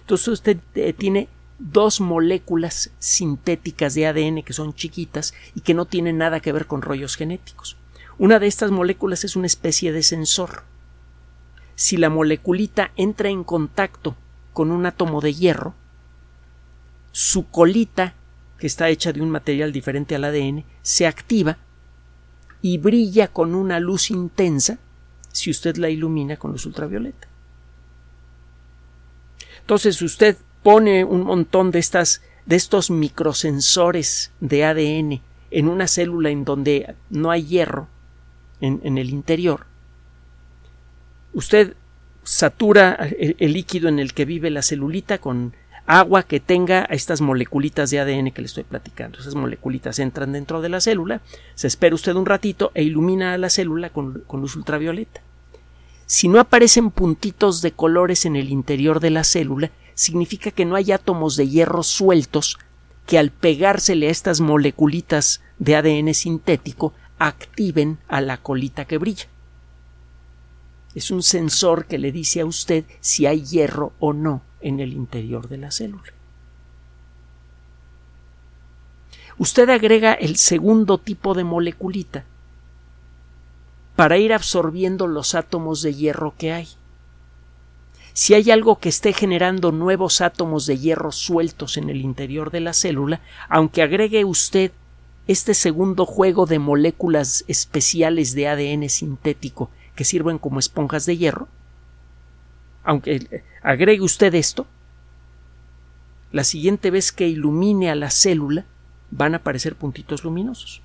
Entonces 0.00 0.28
usted 0.28 0.58
eh, 0.74 0.92
tiene 0.92 1.28
dos 1.58 2.00
moléculas 2.00 2.90
sintéticas 2.98 3.94
de 3.94 4.06
ADN 4.06 4.42
que 4.42 4.52
son 4.52 4.74
chiquitas 4.74 5.34
y 5.54 5.60
que 5.60 5.74
no 5.74 5.86
tienen 5.86 6.18
nada 6.18 6.40
que 6.40 6.52
ver 6.52 6.66
con 6.66 6.82
rollos 6.82 7.16
genéticos. 7.16 7.76
Una 8.18 8.38
de 8.38 8.46
estas 8.46 8.70
moléculas 8.70 9.24
es 9.24 9.36
una 9.36 9.46
especie 9.46 9.92
de 9.92 10.02
sensor. 10.02 10.64
Si 11.74 11.96
la 11.96 12.08
moleculita 12.08 12.92
entra 12.96 13.28
en 13.28 13.44
contacto 13.44 14.16
con 14.52 14.70
un 14.70 14.86
átomo 14.86 15.20
de 15.20 15.34
hierro, 15.34 15.74
su 17.16 17.48
colita, 17.48 18.12
que 18.58 18.66
está 18.66 18.90
hecha 18.90 19.10
de 19.10 19.22
un 19.22 19.30
material 19.30 19.72
diferente 19.72 20.14
al 20.14 20.24
ADN, 20.24 20.66
se 20.82 21.06
activa 21.06 21.56
y 22.60 22.76
brilla 22.76 23.28
con 23.28 23.54
una 23.54 23.80
luz 23.80 24.10
intensa 24.10 24.78
si 25.32 25.50
usted 25.50 25.76
la 25.76 25.88
ilumina 25.88 26.36
con 26.36 26.52
luz 26.52 26.66
ultravioleta. 26.66 27.26
Entonces 29.60 30.02
usted 30.02 30.36
pone 30.62 31.04
un 31.04 31.22
montón 31.22 31.70
de 31.70 31.78
estas 31.78 32.20
de 32.44 32.56
estos 32.56 32.90
microsensores 32.90 34.30
de 34.40 34.66
ADN 34.66 35.22
en 35.50 35.68
una 35.68 35.88
célula 35.88 36.28
en 36.28 36.44
donde 36.44 36.96
no 37.08 37.30
hay 37.30 37.46
hierro 37.46 37.88
en, 38.60 38.82
en 38.84 38.98
el 38.98 39.08
interior. 39.08 39.64
Usted 41.32 41.76
satura 42.24 43.08
el, 43.18 43.52
líquido 43.54 43.88
en 43.88 44.00
el 44.00 44.12
que 44.12 44.26
vive 44.26 44.50
la 44.50 44.60
celulita 44.60 45.16
con 45.16 45.54
agua 45.86 46.22
que 46.22 46.40
tenga 46.40 46.84
estas 46.84 47.20
moleculitas 47.20 47.90
de 47.90 48.00
ADN 48.00 48.30
que 48.30 48.42
le 48.42 48.46
estoy 48.46 48.64
platicando. 48.64 49.18
Esas 49.18 49.34
moleculitas 49.34 49.98
entran 49.98 50.32
dentro 50.32 50.60
de 50.60 50.68
la 50.68 50.80
célula, 50.80 51.20
se 51.54 51.66
espera 51.66 51.94
usted 51.94 52.14
un 52.14 52.26
ratito 52.26 52.70
e 52.74 52.82
ilumina 52.82 53.32
a 53.32 53.38
la 53.38 53.50
célula 53.50 53.90
con, 53.90 54.22
con 54.26 54.40
luz 54.40 54.56
ultravioleta. 54.56 55.20
Si 56.06 56.28
no 56.28 56.38
aparecen 56.38 56.90
puntitos 56.90 57.62
de 57.62 57.72
colores 57.72 58.26
en 58.26 58.36
el 58.36 58.50
interior 58.50 59.00
de 59.00 59.10
la 59.10 59.24
célula, 59.24 59.70
significa 59.94 60.50
que 60.50 60.64
no 60.64 60.76
hay 60.76 60.92
átomos 60.92 61.36
de 61.36 61.48
hierro 61.48 61.82
sueltos 61.82 62.58
que 63.06 63.18
al 63.18 63.30
pegársele 63.30 64.08
a 64.08 64.10
estas 64.10 64.40
moleculitas 64.40 65.42
de 65.58 65.76
ADN 65.76 66.14
sintético 66.14 66.92
activen 67.18 67.98
a 68.08 68.20
la 68.20 68.36
colita 68.36 68.84
que 68.84 68.98
brilla 68.98 69.26
es 70.96 71.10
un 71.10 71.22
sensor 71.22 71.84
que 71.84 71.98
le 71.98 72.10
dice 72.10 72.40
a 72.40 72.46
usted 72.46 72.84
si 73.00 73.26
hay 73.26 73.44
hierro 73.44 73.92
o 74.00 74.14
no 74.14 74.40
en 74.66 74.80
el 74.80 74.92
interior 74.92 75.48
de 75.48 75.58
la 75.58 75.70
célula. 75.70 76.12
Usted 79.38 79.68
agrega 79.70 80.12
el 80.12 80.36
segundo 80.36 80.98
tipo 80.98 81.34
de 81.34 81.44
moleculita 81.44 82.24
para 83.94 84.18
ir 84.18 84.32
absorbiendo 84.32 85.06
los 85.06 85.36
átomos 85.36 85.82
de 85.82 85.94
hierro 85.94 86.34
que 86.36 86.52
hay. 86.52 86.68
Si 88.12 88.34
hay 88.34 88.50
algo 88.50 88.78
que 88.80 88.88
esté 88.88 89.12
generando 89.12 89.70
nuevos 89.70 90.20
átomos 90.20 90.66
de 90.66 90.78
hierro 90.78 91.12
sueltos 91.12 91.76
en 91.76 91.88
el 91.88 92.00
interior 92.00 92.50
de 92.50 92.60
la 92.60 92.72
célula, 92.72 93.20
aunque 93.48 93.82
agregue 93.82 94.24
usted 94.24 94.72
este 95.28 95.54
segundo 95.54 96.06
juego 96.06 96.46
de 96.46 96.58
moléculas 96.58 97.44
especiales 97.46 98.34
de 98.34 98.48
ADN 98.48 98.88
sintético 98.88 99.70
que 99.94 100.04
sirven 100.04 100.38
como 100.38 100.58
esponjas 100.58 101.06
de 101.06 101.16
hierro, 101.16 101.46
aunque 102.86 103.42
agregue 103.62 104.00
usted 104.00 104.32
esto, 104.34 104.66
la 106.30 106.44
siguiente 106.44 106.90
vez 106.90 107.12
que 107.12 107.28
ilumine 107.28 107.90
a 107.90 107.96
la 107.96 108.10
célula 108.10 108.64
van 109.10 109.34
a 109.34 109.38
aparecer 109.38 109.74
puntitos 109.74 110.22
luminosos. 110.22 110.82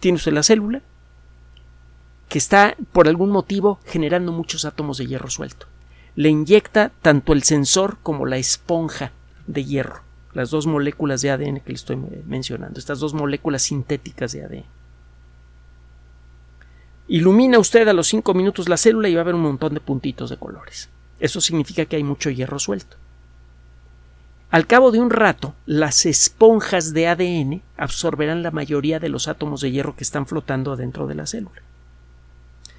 Tiene 0.00 0.16
usted 0.16 0.32
la 0.32 0.42
célula 0.42 0.82
que 2.28 2.38
está 2.38 2.74
por 2.92 3.06
algún 3.06 3.30
motivo 3.30 3.78
generando 3.84 4.32
muchos 4.32 4.64
átomos 4.64 4.98
de 4.98 5.06
hierro 5.06 5.30
suelto. 5.30 5.66
Le 6.14 6.30
inyecta 6.30 6.92
tanto 7.02 7.34
el 7.34 7.42
sensor 7.42 7.98
como 8.02 8.24
la 8.24 8.38
esponja 8.38 9.12
de 9.46 9.64
hierro, 9.64 10.00
las 10.32 10.50
dos 10.50 10.66
moléculas 10.66 11.20
de 11.20 11.30
ADN 11.30 11.60
que 11.60 11.68
le 11.68 11.74
estoy 11.74 11.96
mencionando, 11.96 12.78
estas 12.78 12.98
dos 12.98 13.12
moléculas 13.12 13.62
sintéticas 13.62 14.32
de 14.32 14.44
ADN. 14.44 14.75
Ilumina 17.08 17.58
usted 17.58 17.86
a 17.86 17.92
los 17.92 18.08
5 18.08 18.34
minutos 18.34 18.68
la 18.68 18.76
célula 18.76 19.08
y 19.08 19.14
va 19.14 19.20
a 19.20 19.24
ver 19.24 19.34
un 19.34 19.42
montón 19.42 19.74
de 19.74 19.80
puntitos 19.80 20.30
de 20.30 20.36
colores. 20.36 20.88
Eso 21.20 21.40
significa 21.40 21.84
que 21.84 21.96
hay 21.96 22.02
mucho 22.02 22.30
hierro 22.30 22.58
suelto. 22.58 22.96
Al 24.50 24.66
cabo 24.66 24.90
de 24.90 25.00
un 25.00 25.10
rato, 25.10 25.54
las 25.66 26.06
esponjas 26.06 26.92
de 26.92 27.08
ADN 27.08 27.62
absorberán 27.76 28.42
la 28.42 28.50
mayoría 28.50 29.00
de 29.00 29.08
los 29.08 29.28
átomos 29.28 29.60
de 29.60 29.70
hierro 29.70 29.96
que 29.96 30.04
están 30.04 30.26
flotando 30.26 30.72
adentro 30.72 31.06
de 31.06 31.14
la 31.14 31.26
célula. 31.26 31.62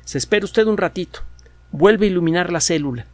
Se 0.06 0.18
espera 0.18 0.46
usted 0.46 0.66
un 0.68 0.78
ratito, 0.78 1.22
vuelve 1.72 2.06
a 2.06 2.10
iluminar 2.10 2.52
la 2.52 2.62
célula. 2.62 3.06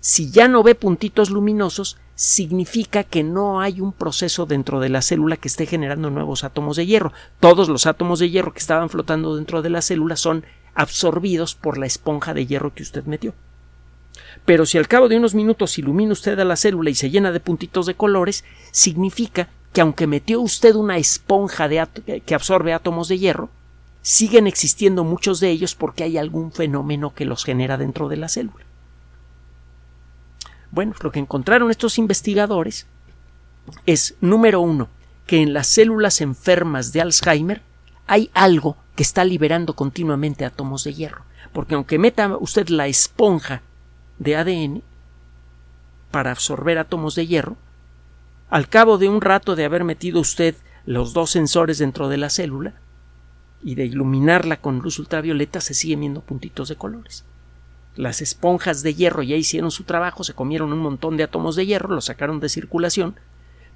Si 0.00 0.30
ya 0.30 0.48
no 0.48 0.64
ve 0.64 0.74
puntitos 0.74 1.30
luminosos, 1.30 1.96
significa 2.22 3.02
que 3.02 3.24
no 3.24 3.60
hay 3.60 3.80
un 3.80 3.92
proceso 3.92 4.46
dentro 4.46 4.78
de 4.78 4.88
la 4.88 5.02
célula 5.02 5.36
que 5.36 5.48
esté 5.48 5.66
generando 5.66 6.08
nuevos 6.08 6.44
átomos 6.44 6.76
de 6.76 6.86
hierro. 6.86 7.12
Todos 7.40 7.68
los 7.68 7.84
átomos 7.84 8.20
de 8.20 8.30
hierro 8.30 8.52
que 8.52 8.60
estaban 8.60 8.90
flotando 8.90 9.34
dentro 9.34 9.60
de 9.60 9.70
la 9.70 9.82
célula 9.82 10.14
son 10.14 10.44
absorbidos 10.72 11.56
por 11.56 11.78
la 11.78 11.86
esponja 11.86 12.32
de 12.32 12.46
hierro 12.46 12.72
que 12.74 12.84
usted 12.84 13.04
metió. 13.06 13.34
Pero 14.44 14.66
si 14.66 14.78
al 14.78 14.86
cabo 14.86 15.08
de 15.08 15.16
unos 15.16 15.34
minutos 15.34 15.76
ilumina 15.78 16.12
usted 16.12 16.38
a 16.38 16.44
la 16.44 16.54
célula 16.54 16.90
y 16.90 16.94
se 16.94 17.10
llena 17.10 17.32
de 17.32 17.40
puntitos 17.40 17.86
de 17.86 17.94
colores, 17.94 18.44
significa 18.70 19.48
que 19.72 19.80
aunque 19.80 20.06
metió 20.06 20.40
usted 20.40 20.76
una 20.76 20.98
esponja 20.98 21.66
de 21.66 21.84
que 22.24 22.34
absorbe 22.36 22.72
átomos 22.72 23.08
de 23.08 23.18
hierro, 23.18 23.50
siguen 24.00 24.46
existiendo 24.46 25.02
muchos 25.02 25.40
de 25.40 25.50
ellos 25.50 25.74
porque 25.74 26.04
hay 26.04 26.18
algún 26.18 26.52
fenómeno 26.52 27.14
que 27.14 27.24
los 27.24 27.42
genera 27.42 27.78
dentro 27.78 28.08
de 28.08 28.16
la 28.18 28.28
célula. 28.28 28.64
Bueno, 30.72 30.94
lo 31.02 31.12
que 31.12 31.20
encontraron 31.20 31.70
estos 31.70 31.98
investigadores 31.98 32.86
es, 33.84 34.16
número 34.22 34.60
uno, 34.62 34.88
que 35.26 35.42
en 35.42 35.52
las 35.52 35.66
células 35.66 36.22
enfermas 36.22 36.92
de 36.92 37.02
Alzheimer 37.02 37.62
hay 38.06 38.30
algo 38.32 38.78
que 38.96 39.02
está 39.02 39.24
liberando 39.24 39.74
continuamente 39.74 40.46
átomos 40.46 40.84
de 40.84 40.94
hierro. 40.94 41.24
Porque 41.52 41.74
aunque 41.74 41.98
meta 41.98 42.38
usted 42.38 42.68
la 42.68 42.86
esponja 42.86 43.60
de 44.18 44.34
ADN 44.34 44.82
para 46.10 46.30
absorber 46.30 46.78
átomos 46.78 47.14
de 47.14 47.26
hierro, 47.26 47.56
al 48.48 48.68
cabo 48.68 48.96
de 48.96 49.10
un 49.10 49.20
rato 49.20 49.54
de 49.54 49.66
haber 49.66 49.84
metido 49.84 50.20
usted 50.20 50.56
los 50.86 51.12
dos 51.12 51.30
sensores 51.30 51.78
dentro 51.78 52.08
de 52.08 52.16
la 52.16 52.30
célula 52.30 52.74
y 53.62 53.74
de 53.74 53.84
iluminarla 53.84 54.56
con 54.56 54.78
luz 54.78 54.98
ultravioleta, 54.98 55.60
se 55.60 55.74
siguen 55.74 56.00
viendo 56.00 56.22
puntitos 56.22 56.70
de 56.70 56.76
colores. 56.76 57.24
Las 57.94 58.22
esponjas 58.22 58.82
de 58.82 58.94
hierro 58.94 59.22
ya 59.22 59.36
hicieron 59.36 59.70
su 59.70 59.84
trabajo, 59.84 60.24
se 60.24 60.32
comieron 60.32 60.72
un 60.72 60.78
montón 60.78 61.16
de 61.16 61.24
átomos 61.24 61.56
de 61.56 61.66
hierro, 61.66 61.94
los 61.94 62.06
sacaron 62.06 62.40
de 62.40 62.48
circulación, 62.48 63.16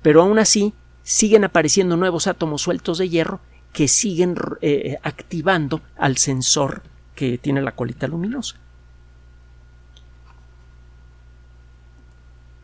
pero 0.01 0.23
aún 0.23 0.39
así 0.39 0.73
siguen 1.03 1.45
apareciendo 1.45 1.97
nuevos 1.97 2.27
átomos 2.27 2.63
sueltos 2.63 2.99
de 2.99 3.09
hierro 3.09 3.41
que 3.73 3.89
siguen 3.89 4.37
eh, 4.63 4.97
activando 5.03 5.83
al 5.99 6.17
sensor 6.17 6.83
que 7.15 7.37
tiene 7.37 7.61
la 7.61 7.73
colita 7.73 8.07
luminosa. 8.07 8.57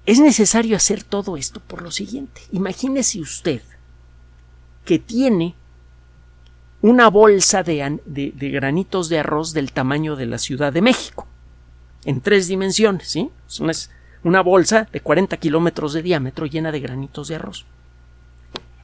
Es 0.07 0.19
necesario 0.21 0.75
hacer 0.77 1.05
todo 1.05 1.37
esto 1.37 1.61
por 1.61 1.83
lo 1.83 1.91
siguiente. 1.91 2.41
Imagínese 2.51 3.21
usted 3.21 3.63
que 4.85 4.99
tiene 4.99 5.55
una 6.81 7.09
bolsa 7.09 7.63
de, 7.63 8.01
granitos 8.37 9.09
de 9.09 9.21
arroz 9.21 9.53
del 9.53 9.71
tamaño 9.71 10.17
de 10.17 10.27
la 10.27 10.39
Ciudad 10.39 10.73
de 10.73 10.83
México 10.83 11.29
en 12.05 12.21
tres 12.21 12.49
dimensiones, 12.49 13.09
¿sí? 13.09 13.31
Es 13.49 13.91
una, 14.23 14.41
bolsa 14.41 14.89
de 14.93 15.01
40 15.01 15.37
kilómetros 15.37 15.93
de 15.93 16.03
diámetro 16.03 16.47
llena 16.47 16.73
de 16.73 16.81
granitos 16.81 17.29
de 17.29 17.37
arroz. 17.37 17.65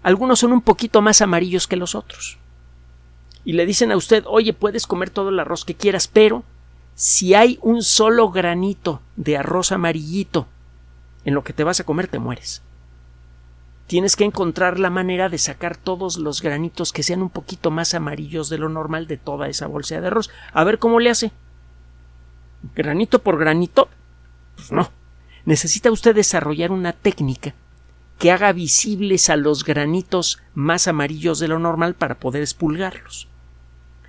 Algunos 0.02 0.38
son 0.38 0.52
un 0.52 0.62
poquito 0.62 1.02
más 1.02 1.20
amarillos 1.20 1.66
que 1.66 1.76
los 1.76 1.94
otros. 1.94 2.38
Y 3.44 3.54
le 3.54 3.66
dicen 3.66 3.90
a 3.92 3.96
usted, 3.96 4.24
oye, 4.26 4.52
puedes 4.52 4.86
comer 4.86 5.10
todo 5.10 5.30
el 5.30 5.40
arroz 5.40 5.64
que 5.64 5.74
quieras, 5.74 6.08
pero 6.08 6.44
si 6.94 7.34
hay 7.34 7.58
un 7.62 7.82
solo 7.82 8.30
granito 8.30 9.00
de 9.16 9.36
arroz 9.36 9.72
amarillito 9.72 10.46
en 11.24 11.34
lo 11.34 11.44
que 11.44 11.52
te 11.52 11.64
vas 11.64 11.80
a 11.80 11.84
comer, 11.84 12.08
te 12.08 12.18
mueres. 12.18 12.62
Tienes 13.86 14.16
que 14.16 14.24
encontrar 14.24 14.78
la 14.78 14.90
manera 14.90 15.28
de 15.30 15.38
sacar 15.38 15.76
todos 15.76 16.18
los 16.18 16.42
granitos 16.42 16.92
que 16.92 17.02
sean 17.02 17.22
un 17.22 17.30
poquito 17.30 17.70
más 17.70 17.94
amarillos 17.94 18.50
de 18.50 18.58
lo 18.58 18.68
normal 18.68 19.06
de 19.06 19.16
toda 19.16 19.48
esa 19.48 19.66
bolsa 19.66 20.00
de 20.00 20.06
arroz. 20.06 20.30
A 20.52 20.62
ver 20.64 20.78
cómo 20.78 21.00
le 21.00 21.08
hace 21.08 21.32
granito 22.74 23.20
por 23.20 23.38
granito, 23.38 23.88
pues 24.56 24.72
no. 24.72 24.90
Necesita 25.44 25.90
usted 25.90 26.14
desarrollar 26.14 26.72
una 26.72 26.92
técnica 26.92 27.54
que 28.18 28.32
haga 28.32 28.52
visibles 28.52 29.30
a 29.30 29.36
los 29.36 29.64
granitos 29.64 30.40
más 30.54 30.88
amarillos 30.88 31.38
de 31.38 31.48
lo 31.48 31.58
normal 31.58 31.94
para 31.94 32.18
poder 32.18 32.42
expulgarlos. 32.42 33.28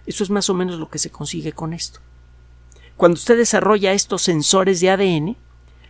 Eso 0.06 0.24
es 0.24 0.30
más 0.32 0.50
o 0.50 0.54
menos 0.54 0.80
lo 0.80 0.90
que 0.90 0.98
se 0.98 1.12
consigue 1.12 1.52
con 1.52 1.74
esto. 1.74 2.00
Cuando 2.98 3.16
usted 3.16 3.38
desarrolla 3.38 3.94
estos 3.94 4.24
sensores 4.24 4.82
de 4.82 4.90
ADN, 4.90 5.38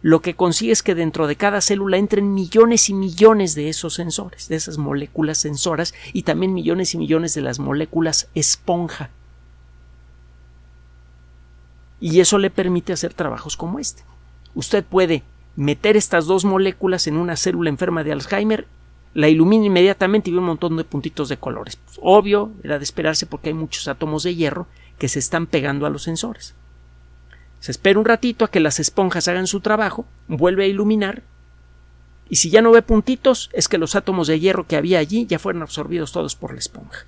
lo 0.02 0.22
que 0.22 0.36
consigue 0.36 0.72
es 0.72 0.84
que 0.84 0.96
dentro 0.96 1.28
de 1.28 1.36
cada 1.36 1.62
célula 1.62 1.98
entren 1.98 2.34
millones 2.34 2.90
y 2.90 2.94
millones 2.94 3.56
de 3.56 3.70
esos 3.70 3.96
sensores, 3.96 4.48
de 4.48 4.56
esas 4.56 4.78
moléculas 4.78 5.38
sensoras 5.38 5.94
y 6.14 6.24
también 6.24 6.54
millones 6.54 6.94
y 6.94 6.98
millones 6.98 7.34
de 7.34 7.42
las 7.42 7.60
moléculas 7.60 8.30
esponja. 8.36 9.10
Y 12.00 12.20
eso 12.20 12.38
le 12.38 12.50
permite 12.50 12.94
hacer 12.94 13.14
trabajos 13.14 13.58
como 13.58 13.80
este. 13.80 14.04
Usted 14.56 14.84
puede 14.84 15.24
meter 15.56 15.98
estas 15.98 16.26
dos 16.26 16.46
moléculas 16.46 17.08
en 17.08 17.18
una 17.18 17.36
célula 17.36 17.70
enferma 17.70 18.04
de 18.04 18.12
Alzheimer, 18.12 18.68
la 19.14 19.28
ilumina 19.28 19.66
inmediatamente 19.66 20.30
y 20.30 20.34
ve 20.34 20.40
un 20.40 20.46
montón 20.46 20.78
de 20.78 20.84
puntitos 20.84 21.30
de 21.30 21.38
colores. 21.38 21.76
Pues, 21.76 22.00
obvio, 22.02 22.52
era 22.64 22.78
de 22.78 22.84
esperarse 22.84 23.26
porque 23.26 23.50
hay 23.50 23.56
muchos 23.56 23.88
átomos 23.88 24.24
de 24.24 24.36
hierro 24.36 24.68
que 24.98 25.10
se 25.10 25.20
están 25.20 25.48
pegando 25.48 25.86
a 25.86 25.90
los 25.90 26.04
sensores. 26.04 26.56
Se 27.60 27.72
espera 27.72 28.00
un 28.00 28.06
ratito 28.06 28.46
a 28.46 28.52
que 28.52 28.62
las 28.62 28.80
esponjas 28.80 29.28
hagan 29.28 29.48
su 29.48 29.60
trabajo, 29.60 30.06
vuelve 30.28 30.64
a 30.64 30.68
iluminar, 30.68 31.24
y 32.30 32.36
si 32.36 32.52
ya 32.52 32.62
no 32.62 32.72
ve 32.72 32.84
puntitos, 32.84 33.50
es 33.54 33.68
que 33.68 33.80
los 33.80 33.96
átomos 33.96 34.28
de 34.28 34.40
hierro 34.40 34.68
que 34.68 34.78
había 34.78 35.00
allí 35.00 35.26
ya 35.26 35.40
fueron 35.40 35.64
absorbidos 35.64 36.12
todos 36.12 36.36
por 36.36 36.54
la 36.54 36.60
esponja. 36.60 37.06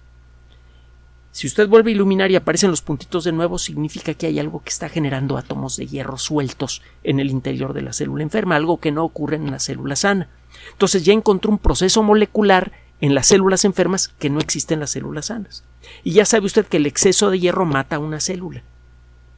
Si 1.32 1.48
usted 1.48 1.68
vuelve 1.70 1.92
a 1.92 1.94
iluminar 1.94 2.30
y 2.30 2.36
aparecen 2.36 2.72
los 2.72 2.82
puntitos 2.82 3.24
de 3.24 3.32
nuevo, 3.32 3.58
significa 3.58 4.14
que 4.14 4.28
hay 4.28 4.40
algo 4.40 4.62
que 4.64 4.70
está 4.70 4.90
generando 4.90 5.38
átomos 5.38 5.78
de 5.78 5.88
hierro 5.88 6.18
sueltos 6.18 6.82
en 7.04 7.22
el 7.22 7.30
interior 7.30 7.74
de 7.74 7.82
la 7.82 7.94
célula 7.94 8.24
enferma, 8.24 8.58
algo 8.58 8.80
que 8.80 8.92
no 8.92 9.06
ocurre 9.06 9.38
en 9.38 9.50
la 9.50 9.60
célula 9.60 9.96
sana. 9.96 10.28
Entonces 10.74 11.06
ya 11.06 11.14
encontró 11.14 11.50
un 11.50 11.58
proceso 11.58 12.04
molecular 12.04 12.74
en 13.00 13.16
las 13.16 13.28
células 13.28 13.64
enfermas 13.64 14.10
que 14.20 14.30
no 14.30 14.40
existe 14.40 14.74
en 14.74 14.82
las 14.82 14.92
células 14.92 15.28
sanas. 15.28 15.64
Y 16.04 16.12
ya 16.12 16.26
sabe 16.26 16.46
usted 16.46 16.66
que 16.66 16.78
el 16.78 16.86
exceso 16.86 17.32
de 17.32 17.40
hierro 17.40 17.66
mata 17.66 17.96
a 17.96 18.00
una 18.00 18.20
célula. 18.20 18.64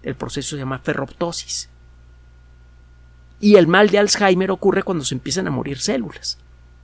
El 0.01 0.15
proceso 0.15 0.51
se 0.51 0.57
llama 0.57 0.79
ferroptosis. 0.79 1.69
Y 3.39 3.55
el 3.55 3.67
mal 3.67 3.89
de 3.89 3.99
Alzheimer 3.99 4.51
ocurre 4.51 4.83
cuando 4.83 5.05
se 5.05 5.15
empiezan 5.15 5.47
a 5.47 5.51
morir 5.51 5.79
células. 5.79 6.39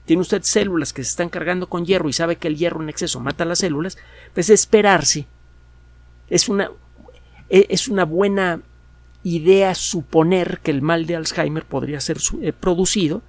Tiene 0.10 0.22
usted 0.22 0.42
células 0.42 0.92
que 0.92 1.04
se 1.04 1.12
están 1.12 1.30
cargando 1.30 1.70
con 1.70 1.86
hierro 1.86 2.10
y 2.10 2.14
sabe 2.14 2.38
que 2.38 2.48
el 2.48 2.58
hierro 2.58 2.82
en 2.82 2.90
exceso 2.90 3.20
mata 3.20 3.46
las 3.46 3.60
células, 3.60 3.96
pues 4.34 4.50
esperarse. 4.50 5.28
Es 6.32 6.50
una, 6.50 6.72
e, 7.48 7.68
es 7.70 7.88
una 7.88 8.06
buena 8.06 8.60
idea 9.22 9.76
suponer 9.76 10.62
que 10.64 10.72
el 10.72 10.82
mal 10.82 11.06
de 11.06 11.16
Alzheimer 11.16 11.64
podría 11.64 12.00
ser 12.00 12.18
eh, 12.42 12.54
producido 12.54 13.22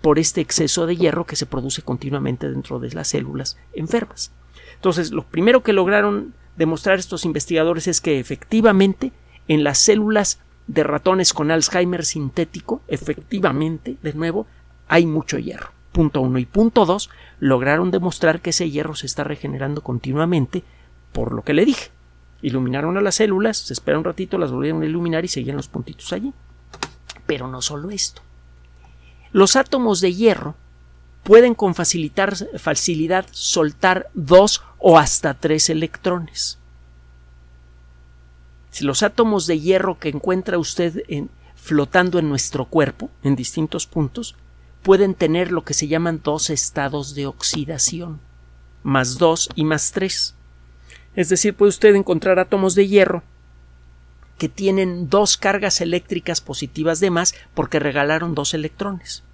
por 0.00 0.18
este 0.18 0.40
exceso 0.40 0.86
de 0.86 0.96
hierro 0.96 1.24
que 1.24 1.36
se 1.36 1.46
produce 1.46 1.82
continuamente 1.82 2.50
dentro 2.50 2.80
de 2.80 2.90
las 2.90 3.06
células 3.06 3.56
enfermas. 3.72 4.32
Entonces, 4.74 5.12
lo 5.12 5.22
primero 5.22 5.62
que 5.62 5.72
lograron 5.72 6.34
demostrar 6.56 6.98
estos 6.98 7.24
investigadores 7.24 7.86
es 7.86 8.00
que 8.00 8.18
efectivamente 8.18 9.12
en 9.46 9.62
las 9.62 9.78
células 9.78 10.40
de 10.66 10.82
ratones 10.82 11.32
con 11.32 11.52
Alzheimer 11.52 12.04
sintético, 12.04 12.82
efectivamente, 12.88 13.98
de 14.02 14.14
nuevo, 14.14 14.48
hay 14.88 15.06
mucho 15.06 15.38
hierro. 15.38 15.70
Punto 15.94 16.22
uno. 16.22 16.40
Y 16.40 16.44
punto 16.44 16.86
dos, 16.86 17.08
lograron 17.38 17.92
demostrar 17.92 18.40
que 18.40 18.50
ese 18.50 18.68
hierro 18.68 18.96
se 18.96 19.06
está 19.06 19.22
regenerando 19.22 19.80
continuamente 19.80 20.64
por 21.12 21.32
lo 21.32 21.42
que 21.42 21.54
le 21.54 21.64
dije. 21.64 21.92
Iluminaron 22.42 22.96
a 22.96 23.00
las 23.00 23.14
células, 23.14 23.58
se 23.58 23.72
espera 23.72 23.96
un 23.96 24.04
ratito, 24.04 24.36
las 24.36 24.50
volvieron 24.50 24.82
a 24.82 24.86
iluminar 24.86 25.24
y 25.24 25.28
seguían 25.28 25.56
los 25.56 25.68
puntitos 25.68 26.12
allí. 26.12 26.34
Pero 27.26 27.46
no 27.46 27.62
solo 27.62 27.92
esto. 27.92 28.22
Los 29.30 29.54
átomos 29.54 30.00
de 30.00 30.12
hierro 30.12 30.56
pueden 31.22 31.54
con 31.54 31.76
facilidad 31.76 33.26
soltar 33.30 34.10
dos 34.14 34.64
o 34.78 34.98
hasta 34.98 35.34
tres 35.34 35.70
electrones. 35.70 36.58
Si 38.70 38.84
los 38.84 39.04
átomos 39.04 39.46
de 39.46 39.60
hierro 39.60 40.00
que 40.00 40.08
encuentra 40.08 40.58
usted 40.58 41.04
flotando 41.54 42.18
en 42.18 42.28
nuestro 42.28 42.64
cuerpo, 42.64 43.10
en 43.22 43.36
distintos 43.36 43.86
puntos, 43.86 44.34
pueden 44.84 45.14
tener 45.14 45.50
lo 45.50 45.64
que 45.64 45.74
se 45.74 45.88
llaman 45.88 46.20
dos 46.22 46.50
estados 46.50 47.14
de 47.14 47.26
oxidación, 47.26 48.20
más 48.82 49.16
dos 49.16 49.48
y 49.54 49.64
más 49.64 49.92
tres. 49.92 50.34
Es 51.16 51.30
decir, 51.30 51.54
puede 51.54 51.70
usted 51.70 51.94
encontrar 51.94 52.38
átomos 52.38 52.74
de 52.74 52.86
hierro 52.86 53.22
que 54.36 54.50
tienen 54.50 55.08
dos 55.08 55.38
cargas 55.38 55.80
eléctricas 55.80 56.42
positivas 56.42 57.00
de 57.00 57.10
más 57.10 57.34
porque 57.54 57.78
regalaron 57.78 58.34
dos 58.34 58.52
electrones. 58.52 59.24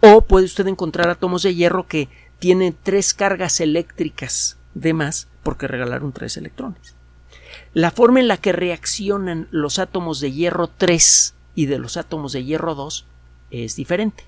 O 0.00 0.20
puede 0.20 0.44
usted 0.44 0.66
encontrar 0.66 1.08
átomos 1.08 1.42
de 1.42 1.54
hierro 1.54 1.86
que 1.86 2.10
tienen 2.38 2.76
tres 2.82 3.14
cargas 3.14 3.60
eléctricas 3.60 4.58
de 4.74 4.92
más 4.92 5.26
porque 5.42 5.68
regalaron 5.68 6.12
tres 6.12 6.36
electrones. 6.36 6.96
La 7.72 7.90
forma 7.90 8.20
en 8.20 8.28
la 8.28 8.36
que 8.36 8.52
reaccionan 8.52 9.48
los 9.52 9.78
átomos 9.78 10.20
de 10.20 10.32
hierro 10.32 10.68
3 10.68 11.34
y 11.54 11.66
de 11.66 11.78
los 11.78 11.96
átomos 11.96 12.32
de 12.32 12.44
hierro 12.44 12.74
2 12.74 13.06
es 13.52 13.76
diferente. 13.76 14.24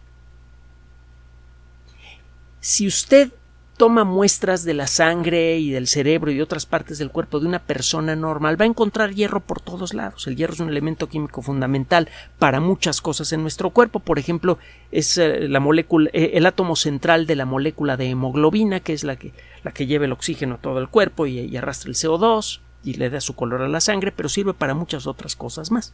Si 2.61 2.87
usted 2.87 3.33
toma 3.77 4.05
muestras 4.05 4.65
de 4.65 4.75
la 4.75 4.87
sangre 4.87 5.59
y 5.59 5.71
del 5.71 5.89
cerebro 5.89 6.31
y 6.31 6.37
de 6.37 6.43
otras 6.43 6.65
partes 6.65 6.99
del 6.99 7.11
cuerpo 7.11 7.41
de 7.41 7.47
una 7.47 7.59
persona 7.59 8.15
normal, 8.15 8.61
va 8.61 8.65
a 8.65 8.69
encontrar 8.69 9.15
hierro 9.15 9.41
por 9.41 9.61
todos 9.61 9.95
lados. 9.95 10.27
El 10.27 10.37
hierro 10.37 10.55
es 10.55 10.61
un 10.61 10.69
elemento 10.69 11.09
químico 11.09 11.43
fundamental 11.43 12.09
para 12.39 12.61
muchas 12.61 13.01
cosas 13.01 13.33
en 13.33 13.43
nuestro 13.43 13.71
cuerpo. 13.71 13.99
Por 13.99 14.19
ejemplo, 14.19 14.59
es 14.93 15.19
eh, 15.19 15.49
la 15.49 15.61
molécula, 15.61 16.09
eh, 16.13 16.33
el 16.35 16.47
átomo 16.47 16.77
central 16.77 17.27
de 17.27 17.37
la 17.37 17.47
molécula 17.47 17.97
de 17.97 18.11
hemoglobina, 18.11 18.81
que 18.81 18.93
es 18.93 19.03
la 19.03 19.17
que, 19.17 19.33
la 19.65 19.73
que 19.73 19.87
lleva 19.87 20.05
el 20.05 20.13
oxígeno 20.13 20.55
a 20.55 20.59
todo 20.59 20.79
el 20.79 20.89
cuerpo 20.89 21.27
y, 21.27 21.41
y 21.41 21.57
arrastra 21.57 21.89
el 21.89 21.97
CO2 21.97 22.61
y 22.85 22.95
le 22.95 23.11
da 23.11 23.21
su 23.21 23.35
color 23.35 23.63
a 23.63 23.69
la 23.69 23.81
sangre, 23.81 24.13
pero 24.13 24.29
sirve 24.29 24.55
para 24.55 24.75
muchas 24.75 25.07
otras 25.07 25.35
cosas 25.35 25.71
más. 25.71 25.93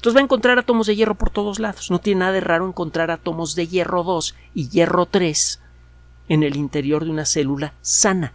Entonces 0.00 0.16
va 0.16 0.20
a 0.20 0.24
encontrar 0.24 0.58
átomos 0.58 0.86
de 0.86 0.96
hierro 0.96 1.14
por 1.14 1.28
todos 1.28 1.58
lados. 1.58 1.90
No 1.90 1.98
tiene 1.98 2.20
nada 2.20 2.32
de 2.32 2.40
raro 2.40 2.66
encontrar 2.66 3.10
átomos 3.10 3.54
de 3.54 3.68
hierro 3.68 4.02
2 4.02 4.34
y 4.54 4.70
hierro 4.70 5.04
3 5.04 5.60
en 6.30 6.42
el 6.42 6.56
interior 6.56 7.04
de 7.04 7.10
una 7.10 7.26
célula 7.26 7.74
sana. 7.82 8.32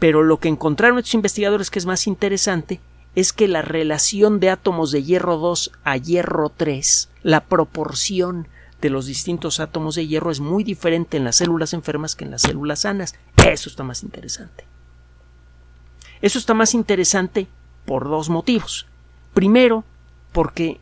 Pero 0.00 0.24
lo 0.24 0.40
que 0.40 0.48
encontraron 0.48 0.98
estos 0.98 1.14
investigadores 1.14 1.70
que 1.70 1.78
es 1.78 1.86
más 1.86 2.08
interesante 2.08 2.80
es 3.14 3.32
que 3.32 3.46
la 3.46 3.62
relación 3.62 4.40
de 4.40 4.50
átomos 4.50 4.90
de 4.90 5.04
hierro 5.04 5.36
2 5.36 5.70
a 5.84 5.96
hierro 5.98 6.48
3, 6.48 7.08
la 7.22 7.44
proporción 7.44 8.48
de 8.80 8.90
los 8.90 9.06
distintos 9.06 9.60
átomos 9.60 9.94
de 9.94 10.08
hierro 10.08 10.32
es 10.32 10.40
muy 10.40 10.64
diferente 10.64 11.16
en 11.16 11.22
las 11.22 11.36
células 11.36 11.74
enfermas 11.74 12.16
que 12.16 12.24
en 12.24 12.32
las 12.32 12.42
células 12.42 12.80
sanas. 12.80 13.14
Eso 13.36 13.68
está 13.68 13.84
más 13.84 14.02
interesante. 14.02 14.64
Eso 16.20 16.40
está 16.40 16.54
más 16.54 16.74
interesante 16.74 17.46
por 17.86 18.08
dos 18.08 18.30
motivos. 18.30 18.88
Primero, 19.32 19.84
porque 20.32 20.80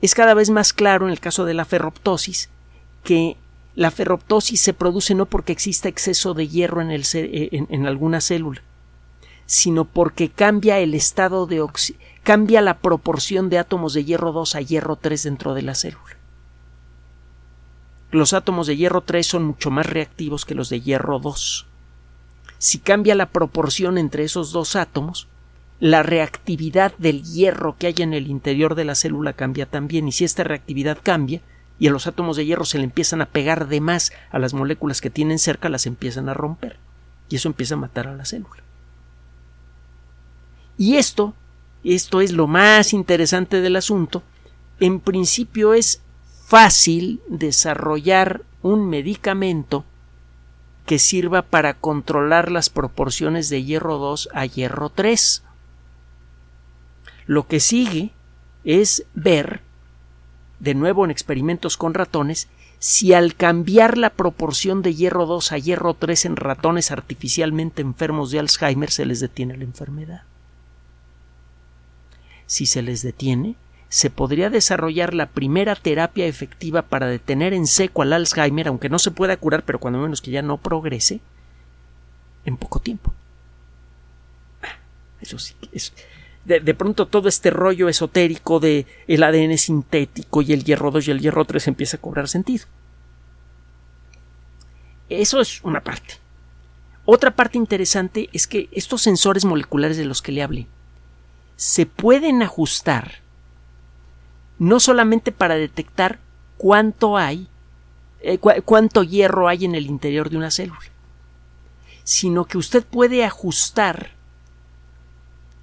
es 0.00 0.14
cada 0.14 0.34
vez 0.34 0.50
más 0.50 0.72
claro 0.72 1.06
en 1.06 1.12
el 1.12 1.20
caso 1.20 1.44
de 1.44 1.54
la 1.54 1.64
ferroptosis 1.64 2.50
que 3.02 3.36
la 3.74 3.90
ferroptosis 3.90 4.60
se 4.60 4.72
produce 4.72 5.14
no 5.14 5.26
porque 5.26 5.52
exista 5.52 5.88
exceso 5.88 6.34
de 6.34 6.48
hierro 6.48 6.80
en, 6.80 6.90
eh, 6.92 7.66
alguna 7.86 8.20
célula, 8.20 8.62
sino 9.46 9.84
porque 9.84 10.30
cambia 10.30 10.78
el 10.78 10.94
estado 10.94 11.46
de 11.46 11.64
cambia 12.22 12.60
la 12.60 12.78
proporción 12.78 13.50
de 13.50 13.58
átomos 13.58 13.94
de 13.94 14.04
hierro 14.04 14.32
2 14.32 14.54
a 14.54 14.60
hierro 14.60 14.96
3 14.96 15.22
dentro 15.24 15.54
de 15.54 15.62
la 15.62 15.74
célula. 15.74 16.16
Los 18.10 18.32
átomos 18.32 18.68
de 18.68 18.76
hierro 18.76 19.00
3 19.00 19.26
son 19.26 19.44
mucho 19.44 19.70
más 19.70 19.86
reactivos 19.86 20.44
que 20.44 20.54
los 20.54 20.68
de 20.68 20.80
hierro 20.80 21.18
2 21.18 21.66
si 22.64 22.78
cambia 22.78 23.14
la 23.14 23.26
proporción 23.26 23.98
entre 23.98 24.24
esos 24.24 24.50
dos 24.50 24.74
átomos, 24.74 25.28
la 25.80 26.02
reactividad 26.02 26.94
del 26.98 27.22
hierro 27.22 27.76
que 27.78 27.88
hay 27.88 27.94
en 27.98 28.14
el 28.14 28.28
interior 28.28 28.74
de 28.74 28.84
la 28.84 28.94
célula 28.94 29.32
cambia 29.32 29.66
también, 29.66 30.08
y 30.08 30.12
si 30.12 30.24
esta 30.24 30.44
reactividad 30.44 30.98
cambia, 31.02 31.40
y 31.78 31.88
a 31.88 31.90
los 31.90 32.06
átomos 32.06 32.36
de 32.36 32.46
hierro 32.46 32.64
se 32.64 32.78
le 32.78 32.84
empiezan 32.84 33.20
a 33.20 33.26
pegar 33.26 33.68
de 33.68 33.80
más 33.80 34.12
a 34.30 34.38
las 34.38 34.54
moléculas 34.54 35.00
que 35.00 35.10
tienen 35.10 35.38
cerca, 35.38 35.68
las 35.68 35.86
empiezan 35.86 36.28
a 36.28 36.34
romper, 36.34 36.78
y 37.28 37.36
eso 37.36 37.48
empieza 37.48 37.74
a 37.74 37.78
matar 37.78 38.06
a 38.06 38.14
la 38.14 38.24
célula. 38.24 38.62
Y 40.78 40.96
esto, 40.96 41.34
esto 41.82 42.20
es 42.20 42.32
lo 42.32 42.46
más 42.46 42.92
interesante 42.92 43.60
del 43.60 43.76
asunto, 43.76 44.22
en 44.80 45.00
principio 45.00 45.74
es 45.74 46.02
fácil 46.46 47.20
desarrollar 47.28 48.42
un 48.62 48.88
medicamento 48.88 49.84
que 50.86 50.98
sirva 50.98 51.42
para 51.42 51.74
controlar 51.74 52.50
las 52.50 52.70
proporciones 52.70 53.48
de 53.48 53.64
hierro 53.64 53.98
2 53.98 54.28
a 54.34 54.46
hierro 54.46 54.90
3. 54.90 55.42
Lo 57.26 57.46
que 57.46 57.60
sigue 57.60 58.12
es 58.64 59.04
ver, 59.14 59.60
de 60.60 60.74
nuevo 60.74 61.04
en 61.04 61.10
experimentos 61.10 61.76
con 61.76 61.94
ratones, 61.94 62.48
si 62.78 63.14
al 63.14 63.34
cambiar 63.34 63.96
la 63.96 64.10
proporción 64.10 64.82
de 64.82 64.94
hierro 64.94 65.26
2 65.26 65.52
a 65.52 65.58
hierro 65.58 65.94
3 65.94 66.26
en 66.26 66.36
ratones 66.36 66.90
artificialmente 66.90 67.82
enfermos 67.82 68.30
de 68.30 68.40
Alzheimer 68.40 68.90
se 68.90 69.06
les 69.06 69.20
detiene 69.20 69.56
la 69.56 69.64
enfermedad. 69.64 70.22
Si 72.46 72.66
se 72.66 72.82
les 72.82 73.02
detiene, 73.02 73.56
se 73.88 74.10
podría 74.10 74.50
desarrollar 74.50 75.14
la 75.14 75.26
primera 75.26 75.76
terapia 75.76 76.26
efectiva 76.26 76.82
para 76.82 77.06
detener 77.06 77.54
en 77.54 77.66
seco 77.66 78.02
al 78.02 78.12
Alzheimer, 78.12 78.68
aunque 78.68 78.88
no 78.88 78.98
se 78.98 79.12
pueda 79.12 79.36
curar, 79.36 79.64
pero 79.64 79.78
cuando 79.78 80.00
menos 80.00 80.20
que 80.20 80.32
ya 80.32 80.42
no 80.42 80.58
progrese, 80.58 81.20
en 82.44 82.56
poco 82.56 82.80
tiempo. 82.80 83.14
Eso 85.20 85.38
sí, 85.38 85.54
es, 85.72 85.94
de, 86.44 86.60
de, 86.60 86.74
pronto 86.74 87.06
todo 87.06 87.28
este 87.28 87.50
rollo 87.50 87.88
esotérico 87.88 88.60
de 88.60 88.86
el 89.06 89.22
ADN 89.22 89.56
sintético 89.56 90.42
y 90.42 90.52
el 90.52 90.64
hierro 90.64 90.90
2 90.90 91.08
y 91.08 91.10
el 91.10 91.20
hierro 91.20 91.44
3 91.44 91.68
empieza 91.68 91.96
a 91.96 92.00
cobrar 92.00 92.28
sentido. 92.28 92.66
Eso 95.08 95.40
es 95.40 95.62
una 95.62 95.82
parte. 95.82 96.14
Otra 97.04 97.30
parte 97.32 97.58
interesante 97.58 98.30
es 98.32 98.46
que 98.46 98.68
estos 98.72 99.02
sensores 99.02 99.44
moleculares 99.44 99.96
de 99.96 100.06
los 100.06 100.22
que 100.22 100.32
le 100.32 100.42
hablé 100.42 100.66
se 101.56 101.86
pueden 101.86 102.42
ajustar 102.42 103.20
no 104.58 104.80
solamente 104.80 105.30
para 105.30 105.56
detectar 105.56 106.18
cuánto 106.56 107.18
hay, 107.18 107.48
eh, 108.20 108.38
cu 108.38 108.50
cuánto 108.64 109.02
hierro 109.02 109.48
hay 109.48 109.64
en 109.64 109.74
el 109.74 109.86
interior 109.86 110.30
de 110.30 110.38
una 110.38 110.50
célula, 110.50 110.80
sino 112.04 112.46
que 112.46 112.58
usted 112.58 112.84
puede 112.84 113.24
ajustar 113.24 114.13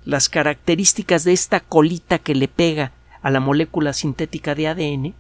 las 0.06 0.30
características 0.30 1.24
de 1.24 1.34
esta 1.34 1.60
colita 1.60 2.20
que 2.20 2.36
le 2.36 2.48
pega 2.48 2.92
a 3.22 3.30
la 3.30 3.40
molécula 3.40 3.94
sintética 3.94 4.56
de 4.56 4.68
ADN 4.68 5.14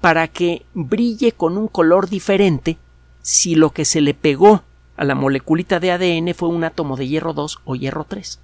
para 0.00 0.28
que 0.28 0.66
brille 0.74 1.32
con 1.32 1.56
un 1.56 1.68
color 1.68 2.08
diferente 2.08 2.76
si 3.22 3.54
lo 3.54 3.70
que 3.70 3.84
se 3.84 4.00
le 4.00 4.12
pegó 4.12 4.62
a 4.96 5.04
la 5.04 5.14
moleculita 5.14 5.80
de 5.80 5.92
ADN 5.92 6.34
fue 6.34 6.48
un 6.48 6.64
átomo 6.64 6.96
de 6.96 7.08
hierro 7.08 7.32
2 7.32 7.60
o 7.64 7.74
hierro 7.74 8.04
3 8.04 8.40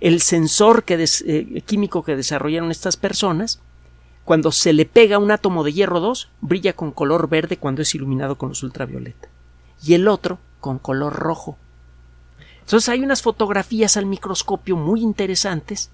el 0.00 0.22
sensor 0.22 0.84
eh, 0.88 1.62
químico 1.66 2.02
que 2.02 2.16
desarrollaron 2.16 2.70
estas 2.70 2.96
personas, 2.96 3.60
cuando 4.24 4.50
se 4.50 4.72
le 4.72 4.86
pega 4.86 5.18
un 5.18 5.30
átomo 5.30 5.62
de 5.62 5.72
hierro 5.72 6.00
2, 6.00 6.30
brilla 6.40 6.72
con 6.72 6.90
color 6.90 7.28
verde 7.28 7.58
cuando 7.58 7.82
es 7.82 7.94
iluminado 7.94 8.36
con 8.36 8.50
luz 8.50 8.62
ultravioleta, 8.62 9.28
y 9.82 9.94
el 9.94 10.08
otro 10.08 10.38
con 10.60 10.78
color 10.78 11.14
rojo. 11.14 11.58
Entonces 12.70 12.88
hay 12.88 13.00
unas 13.00 13.20
fotografías 13.20 13.96
al 13.96 14.06
microscopio 14.06 14.76
muy 14.76 15.00
interesantes 15.00 15.90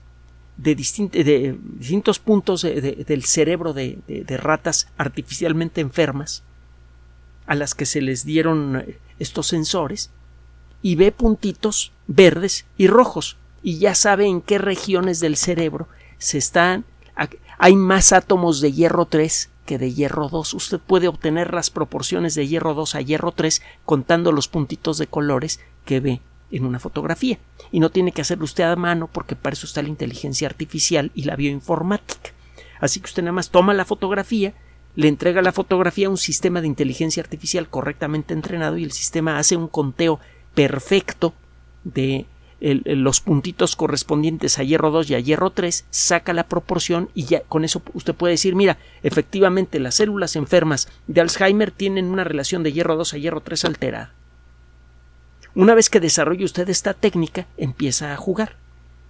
de, 0.59 0.75
distintos 0.75 2.19
puntos 2.19 2.61
del 2.61 3.25
cerebro 3.25 3.73
de, 3.73 4.27
ratas 4.37 4.87
artificialmente 4.99 5.81
enfermas 5.81 6.43
a 7.47 7.55
las 7.55 7.75
que 7.75 7.87
se 7.87 8.03
les 8.03 8.27
dieron 8.27 8.77
eh, 8.77 8.99
estos 9.19 9.47
sensores 9.47 10.11
y 10.83 10.97
ve 10.97 11.13
puntitos 11.13 11.93
verdes 12.09 12.67
y 12.77 12.89
rojos 12.89 13.39
y 13.63 13.79
ya 13.79 13.95
sabe 13.95 14.27
en 14.27 14.43
qué 14.43 14.59
regiones 14.59 15.19
del 15.19 15.37
cerebro 15.39 15.89
se 16.19 16.37
están 16.37 16.85
hay 17.57 17.75
más 17.75 18.13
átomos 18.13 18.61
de 18.61 18.73
hierro 18.73 19.07
3 19.07 19.49
que 19.65 19.79
de 19.79 19.95
hierro 19.95 20.29
2. 20.29 20.53
Usted 20.53 20.79
puede 20.79 21.09
obtener 21.09 21.55
las 21.55 21.71
proporciones 21.71 22.35
de 22.35 22.47
hierro 22.47 22.75
2 22.75 22.97
a 22.97 23.01
hierro 23.01 23.33
3 23.33 23.63
contando 23.87 24.31
los 24.31 24.49
puntitos 24.49 24.99
de 24.99 25.07
colores 25.07 25.61
que 25.87 26.01
ve 26.01 26.21
en 26.51 26.65
una 26.65 26.79
fotografía. 26.79 27.39
Y 27.73 27.81
no 27.81 27.91
tiene 27.91 28.13
que 28.13 28.23
hacerlo 28.23 28.45
usted 28.45 28.65
a 28.65 28.77
mano 28.77 29.09
porque 29.13 29.37
para 29.37 29.55
eso 29.55 29.67
está 29.67 29.83
la 29.83 29.89
inteligencia 29.89 30.49
artificial 30.49 31.11
y 31.15 31.25
la 31.25 31.37
bioinformática. 31.37 32.31
Así 32.81 33.01
que 33.01 33.07
usted 33.07 33.23
nada 33.23 33.33
más 33.33 33.51
toma 33.51 33.75
la 33.75 33.85
fotografía, 33.85 34.55
le 34.95 35.09
entrega 35.09 35.43
la 35.43 35.53
fotografía 35.53 36.07
a 36.07 36.11
un 36.11 36.17
sistema 36.17 36.61
de 36.61 36.67
inteligencia 36.67 37.23
artificial 37.23 37.69
correctamente 37.69 38.35
entrenado 38.35 38.79
y 38.79 38.85
el 38.85 38.93
sistema 38.93 39.39
hace 39.39 39.57
un 39.57 39.69
conteo 39.69 40.21
perfecto 40.55 41.35
de 41.85 42.27
los 42.61 43.21
puntitos 43.21 43.77
correspondientes 43.77 44.59
a 44.59 44.63
hierro 44.63 44.91
2 44.91 45.11
y 45.11 45.15
a 45.15 45.21
hierro 45.21 45.51
3, 45.51 45.85
saca 45.91 46.33
la 46.33 46.49
proporción 46.49 47.11
y 47.15 47.25
ya 47.25 47.41
con 47.43 47.65
eso 47.65 47.83
usted 47.93 48.15
puede 48.15 48.33
decir, 48.33 48.55
mira, 48.55 48.79
efectivamente 49.03 49.79
las 49.79 49.97
células 49.97 50.37
enfermas 50.37 50.89
de 51.07 51.21
Alzheimer 51.21 51.71
tienen 51.71 52.07
una 52.07 52.25
relación 52.25 52.63
de 52.63 52.73
hierro 52.73 52.97
2 52.97 53.15
a 53.15 53.19
hierro 53.19 53.41
3 53.43 53.67
alterada. 53.67 54.15
Una 55.57 55.75
vez 55.75 55.89
que 55.89 56.01
desarrolle 56.01 56.45
usted 56.45 56.69
esta 56.69 56.93
técnica, 56.93 57.47
empieza 57.57 58.13
a 58.13 58.17
jugar. 58.19 58.57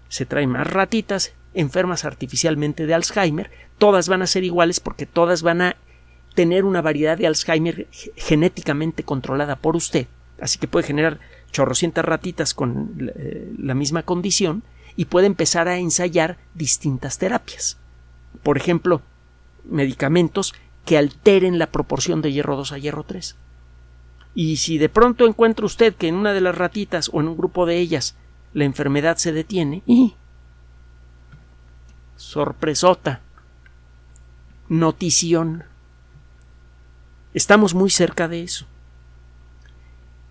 Se 0.08 0.26
trae 0.26 0.46
más 0.46 0.64
ratitas 0.64 1.32
enfermas 1.54 2.04
artificialmente 2.04 2.86
de 2.86 2.94
Alzheimer, 2.94 3.50
todas 3.78 4.08
van 4.08 4.22
a 4.22 4.28
ser 4.28 4.44
iguales 4.44 4.78
porque 4.78 5.06
todas 5.06 5.42
van 5.42 5.60
a 5.60 5.76
tener 6.36 6.64
una 6.64 6.82
variedad 6.82 7.18
de 7.18 7.26
Alzheimer 7.26 7.88
genéticamente 8.14 9.02
controlada 9.02 9.56
por 9.56 9.74
usted, 9.74 10.06
así 10.40 10.60
que 10.60 10.68
puede 10.68 10.86
generar 10.86 11.18
chorrocientas 11.50 12.04
ratitas 12.04 12.54
con 12.54 13.10
eh, 13.16 13.52
la 13.58 13.74
misma 13.74 14.04
condición 14.04 14.62
y 14.94 15.06
puede 15.06 15.26
empezar 15.26 15.66
a 15.66 15.78
ensayar 15.78 16.36
distintas 16.54 17.18
terapias. 17.18 17.76
Por 18.44 18.56
ejemplo, 18.56 19.02
medicamentos 19.64 20.54
que 20.84 20.96
alteren 20.96 21.58
la 21.58 21.66
proporción 21.66 22.22
de 22.22 22.32
hierro 22.32 22.54
2 22.54 22.70
a 22.70 22.78
hierro 22.78 23.02
3. 23.02 23.34
Y 24.36 24.58
si 24.58 24.78
de 24.78 24.88
pronto 24.88 25.26
encuentra 25.26 25.66
usted 25.66 25.96
que 25.96 26.06
en 26.06 26.14
una 26.14 26.32
de 26.32 26.40
las 26.40 26.54
ratitas 26.56 27.10
o 27.12 27.20
en 27.20 27.26
un 27.26 27.36
grupo 27.36 27.66
de 27.66 27.78
ellas 27.78 28.14
la 28.52 28.64
enfermedad 28.64 29.16
se 29.16 29.32
detiene, 29.32 29.82
y 29.84 30.14
sorpresota, 32.16 33.20
notición. 34.68 35.64
Estamos 37.34 37.74
muy 37.74 37.90
cerca 37.90 38.28
de 38.28 38.44
eso. 38.44 38.66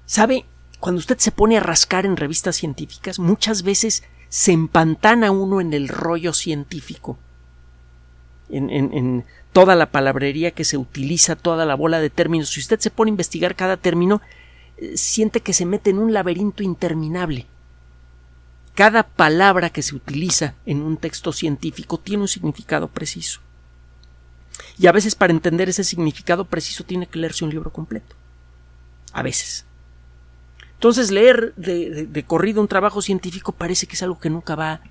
¿Sabe? 0.06 0.46
cuando 0.80 1.00
usted 1.00 1.18
se 1.18 1.32
pone 1.32 1.58
a 1.58 1.62
rascar 1.62 2.06
en 2.06 2.16
revistas 2.16 2.58
científicas, 2.58 3.18
muchas 3.18 3.64
veces 3.64 4.04
se 4.30 4.52
empantana 4.52 5.32
uno 5.32 5.60
en 5.60 5.74
el 5.74 5.88
rollo 5.88 6.32
científico, 6.32 7.18
en, 8.50 9.26
toda 9.56 9.76
la 9.76 9.90
palabrería 9.90 10.52
que 10.52 10.66
se 10.66 10.76
utiliza, 10.76 11.38
toda 11.38 11.66
la 11.66 11.76
bola 11.76 12.02
de 12.02 12.10
términos. 12.10 12.50
Si 12.50 12.60
usted 12.60 12.78
se 12.78 12.92
pone 12.92 13.08
a 13.08 13.14
investigar 13.14 13.56
cada 13.56 13.78
término, 13.78 14.22
eh, 14.76 14.98
siente 14.98 15.40
que 15.40 15.54
se 15.54 15.66
mete 15.66 15.92
en 15.92 16.00
un 16.00 16.12
laberinto 16.12 16.62
interminable. 16.62 17.46
Cada 18.74 19.04
palabra 19.04 19.70
que 19.70 19.82
se 19.82 19.96
utiliza 19.96 20.56
en 20.66 20.82
un 20.82 20.98
texto 20.98 21.32
científico 21.32 21.98
tiene 21.98 22.24
un 22.24 22.28
significado 22.28 22.90
preciso. 22.90 23.40
Y 24.78 24.88
a 24.88 24.92
veces 24.92 25.16
para 25.16 25.32
entender 25.32 25.70
ese 25.70 25.86
significado 25.86 26.44
preciso 26.44 26.84
tiene 26.84 27.08
que 27.08 27.20
leerse 27.20 27.46
un 27.46 27.52
libro 27.52 27.72
completo. 27.72 28.14
A 29.14 29.24
veces. 29.24 29.64
Entonces 30.74 31.12
leer 31.12 31.54
de, 31.56 32.26
corrido 32.28 32.60
un 32.60 32.68
trabajo 32.68 33.02
científico 33.02 33.54
parece 33.54 33.88
que 33.88 33.96
es 33.96 34.04
algo 34.04 34.20
que 34.20 34.30
nunca 34.30 34.56
va 34.56 34.82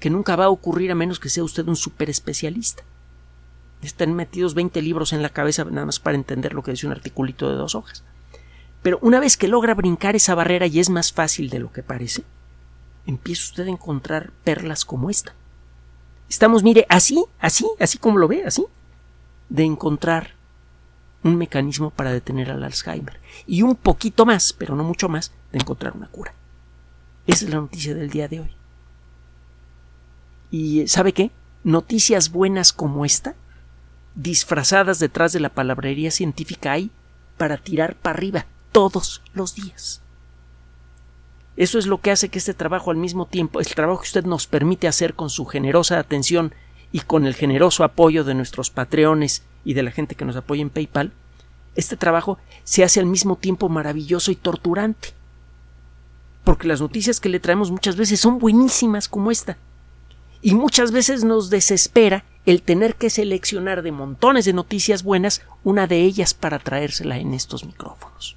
que 0.00 0.08
nunca 0.08 0.36
va 0.36 0.46
a 0.46 0.50
ocurrir 0.50 0.90
a 0.90 0.94
menos 0.94 1.20
que 1.20 1.28
sea 1.28 1.44
usted 1.44 1.68
un 1.68 1.76
super 1.76 2.08
especialista. 2.08 2.82
Están 3.82 4.14
metidos 4.14 4.54
20 4.54 4.80
libros 4.82 5.12
en 5.12 5.22
la 5.22 5.28
cabeza 5.28 5.64
nada 5.64 5.86
más 5.86 6.00
para 6.00 6.16
entender 6.16 6.54
lo 6.54 6.62
que 6.62 6.72
dice 6.72 6.86
un 6.86 6.92
articulito 6.92 7.50
de 7.50 7.56
dos 7.56 7.74
hojas. 7.74 8.04
Pero 8.82 8.98
una 9.02 9.20
vez 9.20 9.36
que 9.36 9.48
logra 9.48 9.74
brincar 9.74 10.16
esa 10.16 10.34
barrera 10.34 10.66
y 10.66 10.80
es 10.80 10.90
más 10.90 11.12
fácil 11.12 11.50
de 11.50 11.58
lo 11.58 11.72
que 11.72 11.82
parece, 11.82 12.24
empieza 13.06 13.44
usted 13.44 13.66
a 13.66 13.70
encontrar 13.70 14.32
perlas 14.44 14.84
como 14.84 15.10
esta. 15.10 15.34
Estamos, 16.28 16.62
mire, 16.62 16.86
así, 16.88 17.24
así, 17.38 17.66
así 17.78 17.98
como 17.98 18.18
lo 18.18 18.28
ve, 18.28 18.44
así, 18.44 18.64
de 19.48 19.64
encontrar 19.64 20.34
un 21.22 21.36
mecanismo 21.36 21.90
para 21.90 22.12
detener 22.12 22.50
al 22.50 22.64
Alzheimer 22.64 23.20
y 23.46 23.62
un 23.62 23.76
poquito 23.76 24.26
más, 24.26 24.52
pero 24.52 24.76
no 24.76 24.84
mucho 24.84 25.08
más, 25.08 25.32
de 25.52 25.58
encontrar 25.58 25.96
una 25.96 26.08
cura. 26.08 26.34
Esa 27.26 27.44
es 27.44 27.50
la 27.50 27.60
noticia 27.60 27.94
del 27.94 28.10
día 28.10 28.28
de 28.28 28.40
hoy. 28.40 28.50
¿Y 30.50 30.86
sabe 30.86 31.12
qué? 31.12 31.30
Noticias 31.64 32.30
buenas 32.30 32.72
como 32.72 33.04
esta, 33.04 33.34
disfrazadas 34.16 34.98
detrás 34.98 35.32
de 35.32 35.40
la 35.40 35.50
palabrería 35.50 36.10
científica 36.10 36.72
hay 36.72 36.90
para 37.36 37.58
tirar 37.58 37.94
para 37.94 38.16
arriba 38.16 38.46
todos 38.72 39.22
los 39.34 39.54
días. 39.54 40.02
Eso 41.56 41.78
es 41.78 41.86
lo 41.86 42.00
que 42.00 42.10
hace 42.10 42.28
que 42.28 42.38
este 42.38 42.54
trabajo 42.54 42.90
al 42.90 42.96
mismo 42.96 43.26
tiempo, 43.26 43.60
el 43.60 43.66
trabajo 43.66 44.00
que 44.00 44.08
usted 44.08 44.24
nos 44.24 44.46
permite 44.46 44.88
hacer 44.88 45.14
con 45.14 45.30
su 45.30 45.46
generosa 45.46 45.98
atención 45.98 46.52
y 46.92 47.00
con 47.00 47.26
el 47.26 47.34
generoso 47.34 47.84
apoyo 47.84 48.24
de 48.24 48.34
nuestros 48.34 48.70
patreones 48.70 49.42
y 49.64 49.74
de 49.74 49.82
la 49.82 49.90
gente 49.90 50.14
que 50.14 50.24
nos 50.24 50.36
apoya 50.36 50.62
en 50.62 50.70
PayPal, 50.70 51.12
este 51.74 51.96
trabajo 51.96 52.38
se 52.64 52.84
hace 52.84 53.00
al 53.00 53.06
mismo 53.06 53.36
tiempo 53.36 53.68
maravilloso 53.68 54.30
y 54.30 54.36
torturante. 54.36 55.08
Porque 56.44 56.68
las 56.68 56.80
noticias 56.80 57.20
que 57.20 57.28
le 57.28 57.40
traemos 57.40 57.70
muchas 57.70 57.96
veces 57.96 58.20
son 58.20 58.38
buenísimas 58.38 59.08
como 59.08 59.30
esta. 59.30 59.58
Y 60.42 60.54
muchas 60.54 60.92
veces 60.92 61.24
nos 61.24 61.50
desespera 61.50 62.24
el 62.44 62.62
tener 62.62 62.94
que 62.94 63.10
seleccionar 63.10 63.82
de 63.82 63.92
montones 63.92 64.44
de 64.44 64.52
noticias 64.52 65.02
buenas 65.02 65.42
una 65.64 65.86
de 65.86 66.02
ellas 66.02 66.34
para 66.34 66.58
traérsela 66.58 67.18
en 67.18 67.34
estos 67.34 67.64
micrófonos. 67.64 68.36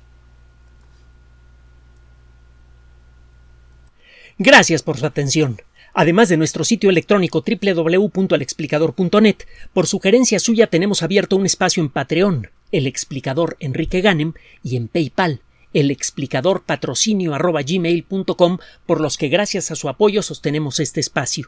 Gracias 4.38 4.84
por 4.84 4.98
su 4.98 5.06
atención. 5.06 5.62
Además 5.94 6.30
de 6.30 6.38
nuestro 6.38 6.64
sitio 6.64 6.90
electrónico 6.90 7.44
www.alexplicador.net, 7.46 9.36
por 9.74 9.86
sugerencia 9.86 10.40
suya 10.40 10.68
tenemos 10.68 11.04
abierto 11.04 11.36
un 11.36 11.46
espacio 11.46 11.84
en 11.84 11.90
Patreon, 11.90 12.50
el 12.72 12.88
explicador 12.88 13.58
Enrique 13.60 14.00
Ganem, 14.02 14.34
y 14.64 14.78
en 14.78 14.88
PayPal, 14.88 15.42
el 15.74 15.92
explicador 15.92 16.64
patrocinio 16.64 17.38
por 18.86 19.02
los 19.02 19.18
que 19.18 19.28
gracias 19.28 19.72
a 19.72 19.76
su 19.76 19.90
apoyo 19.90 20.24
sostenemos 20.24 20.80
este 20.80 21.00
espacio. 21.00 21.48